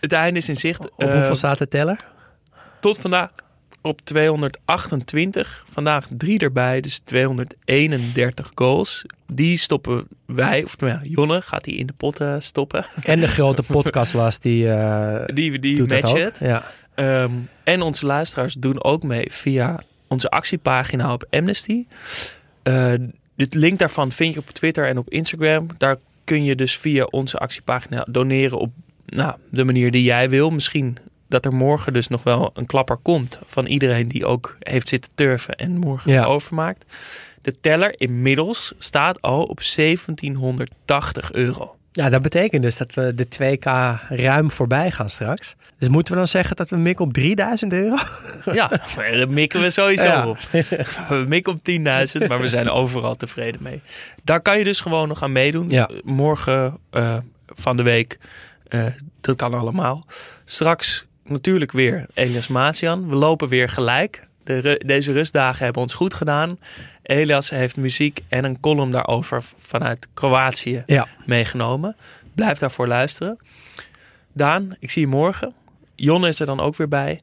[0.00, 0.90] Het einde is in zicht.
[0.90, 1.96] Op Eh, hoeveel staat de teller?
[2.80, 3.30] tot vandaag
[3.82, 5.64] op 228.
[5.72, 9.04] Vandaag drie erbij, dus 231 goals.
[9.34, 12.84] Die stoppen wij, of nou ja, Jonne gaat die in de pot eh, stoppen.
[13.02, 16.18] En de grote podcast was die, eh Die, die ook.
[16.18, 16.38] het.
[16.40, 16.64] Ja.
[16.94, 17.30] Ehm,
[17.64, 21.86] en onze luisteraars doen ook mee via onze actiepagina op Amnesty.
[22.62, 22.92] Eh,
[23.34, 25.66] de link daarvan vind je op Twitter en op Instagram.
[25.78, 28.72] Daar kun je dus via onze actiepagina doneren op
[29.06, 30.50] nou, de manier die jij wil.
[30.50, 30.96] Misschien
[31.28, 35.10] dat er morgen dus nog wel een klapper komt van iedereen die ook heeft zitten
[35.14, 36.24] turven en morgen Ja.
[36.24, 36.84] overmaakt.
[37.42, 41.76] De teller inmiddels staat al op 1780 euro.
[41.92, 43.62] ja, dat betekent dus dat we de 2K
[44.08, 45.54] ruim voorbij gaan straks.
[45.78, 47.96] Dus moeten we dan zeggen dat we mikken op 3000 euro?
[48.52, 50.28] Ja, daar mikken we sowieso Ja.
[50.28, 50.38] op.
[51.08, 53.80] We mikken op 10.000, maar we zijn overal tevreden mee.
[54.24, 55.68] Daar kan je dus gewoon nog aan meedoen.
[55.68, 55.90] Ja.
[56.04, 57.16] Morgen eh,
[57.46, 58.18] van de week,
[58.68, 58.86] eh,
[59.20, 60.04] dat kan allemaal.
[60.44, 63.08] Straks natuurlijk weer Elias Matian.
[63.08, 64.26] We lopen weer gelijk.
[64.44, 66.58] De, ru- deze rustdagen hebben ons goed gedaan.
[67.02, 71.06] Elias heeft muziek en een column daarover vanuit Kroatië Ja.
[71.26, 71.96] meegenomen.
[72.34, 73.38] Blijf daarvoor luisteren.
[74.32, 75.52] Daan, ik zie je morgen.
[75.94, 77.20] Jon is er dan ook weer bij.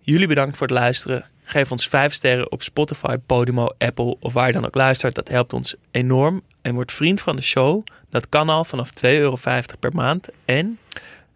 [0.00, 1.24] Jullie bedankt voor het luisteren.
[1.44, 5.14] Geef ons 5 sterren op Spotify, Podimo, Apple of waar je dan ook luistert.
[5.14, 6.42] Dat helpt ons enorm.
[6.62, 7.84] En word vriend van de show.
[8.08, 9.36] Dat kan al vanaf 2,50 euro
[9.80, 10.28] per maand.
[10.44, 10.78] En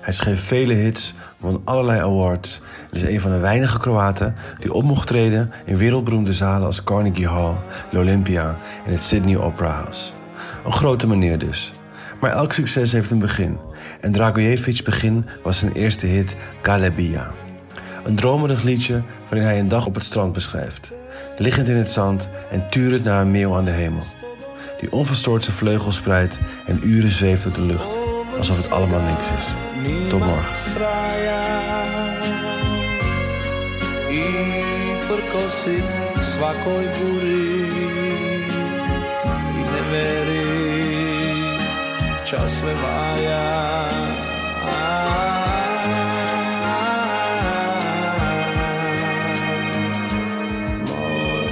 [0.00, 4.72] Hij schreef vele hits, won allerlei awards en is een van de weinige Kroaten die
[4.72, 7.56] op mocht treden in wereldberoemde zalen als Carnegie Hall,
[7.90, 10.17] de Olympia en het Sydney Opera House.
[10.68, 11.72] Een grote meneer dus.
[12.20, 13.58] Maar elk succes heeft een begin.
[14.00, 17.32] En Dragojevic's begin was zijn eerste hit Galebia.
[18.04, 20.92] Een dromerig liedje waarin hij een dag op het strand beschrijft.
[21.38, 24.02] Liggend in het zand en turend naar een meeuw aan de hemel.
[24.80, 27.88] Die onverstoord zijn vleugels spreidt en uren zweeft door de lucht.
[28.38, 29.46] Alsof het allemaal niks is.
[30.08, 30.56] Tot morgen.
[42.28, 43.48] čas ve mája.
[50.84, 51.48] Moj.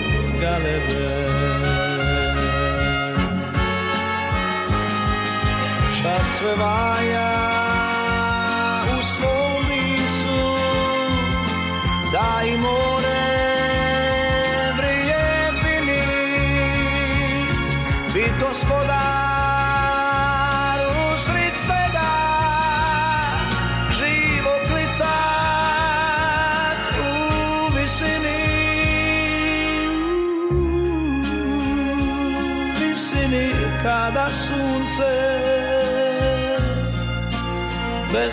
[5.97, 6.86] Čas.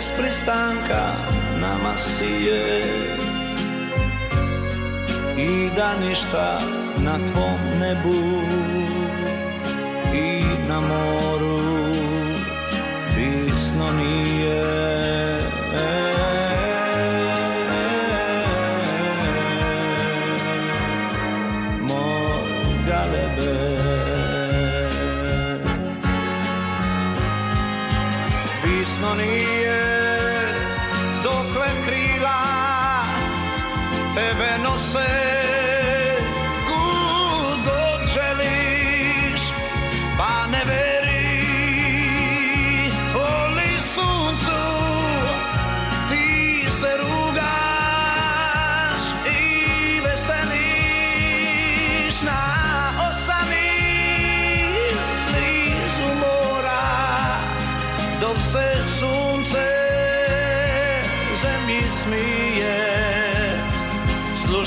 [0.04, 1.12] Bez pristanka
[1.60, 2.84] nama sije
[5.38, 6.60] i da ništa
[6.98, 8.14] na tvom nebu
[10.14, 11.60] i na moru
[13.14, 14.74] pismo nije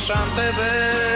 [0.09, 1.06] enchanté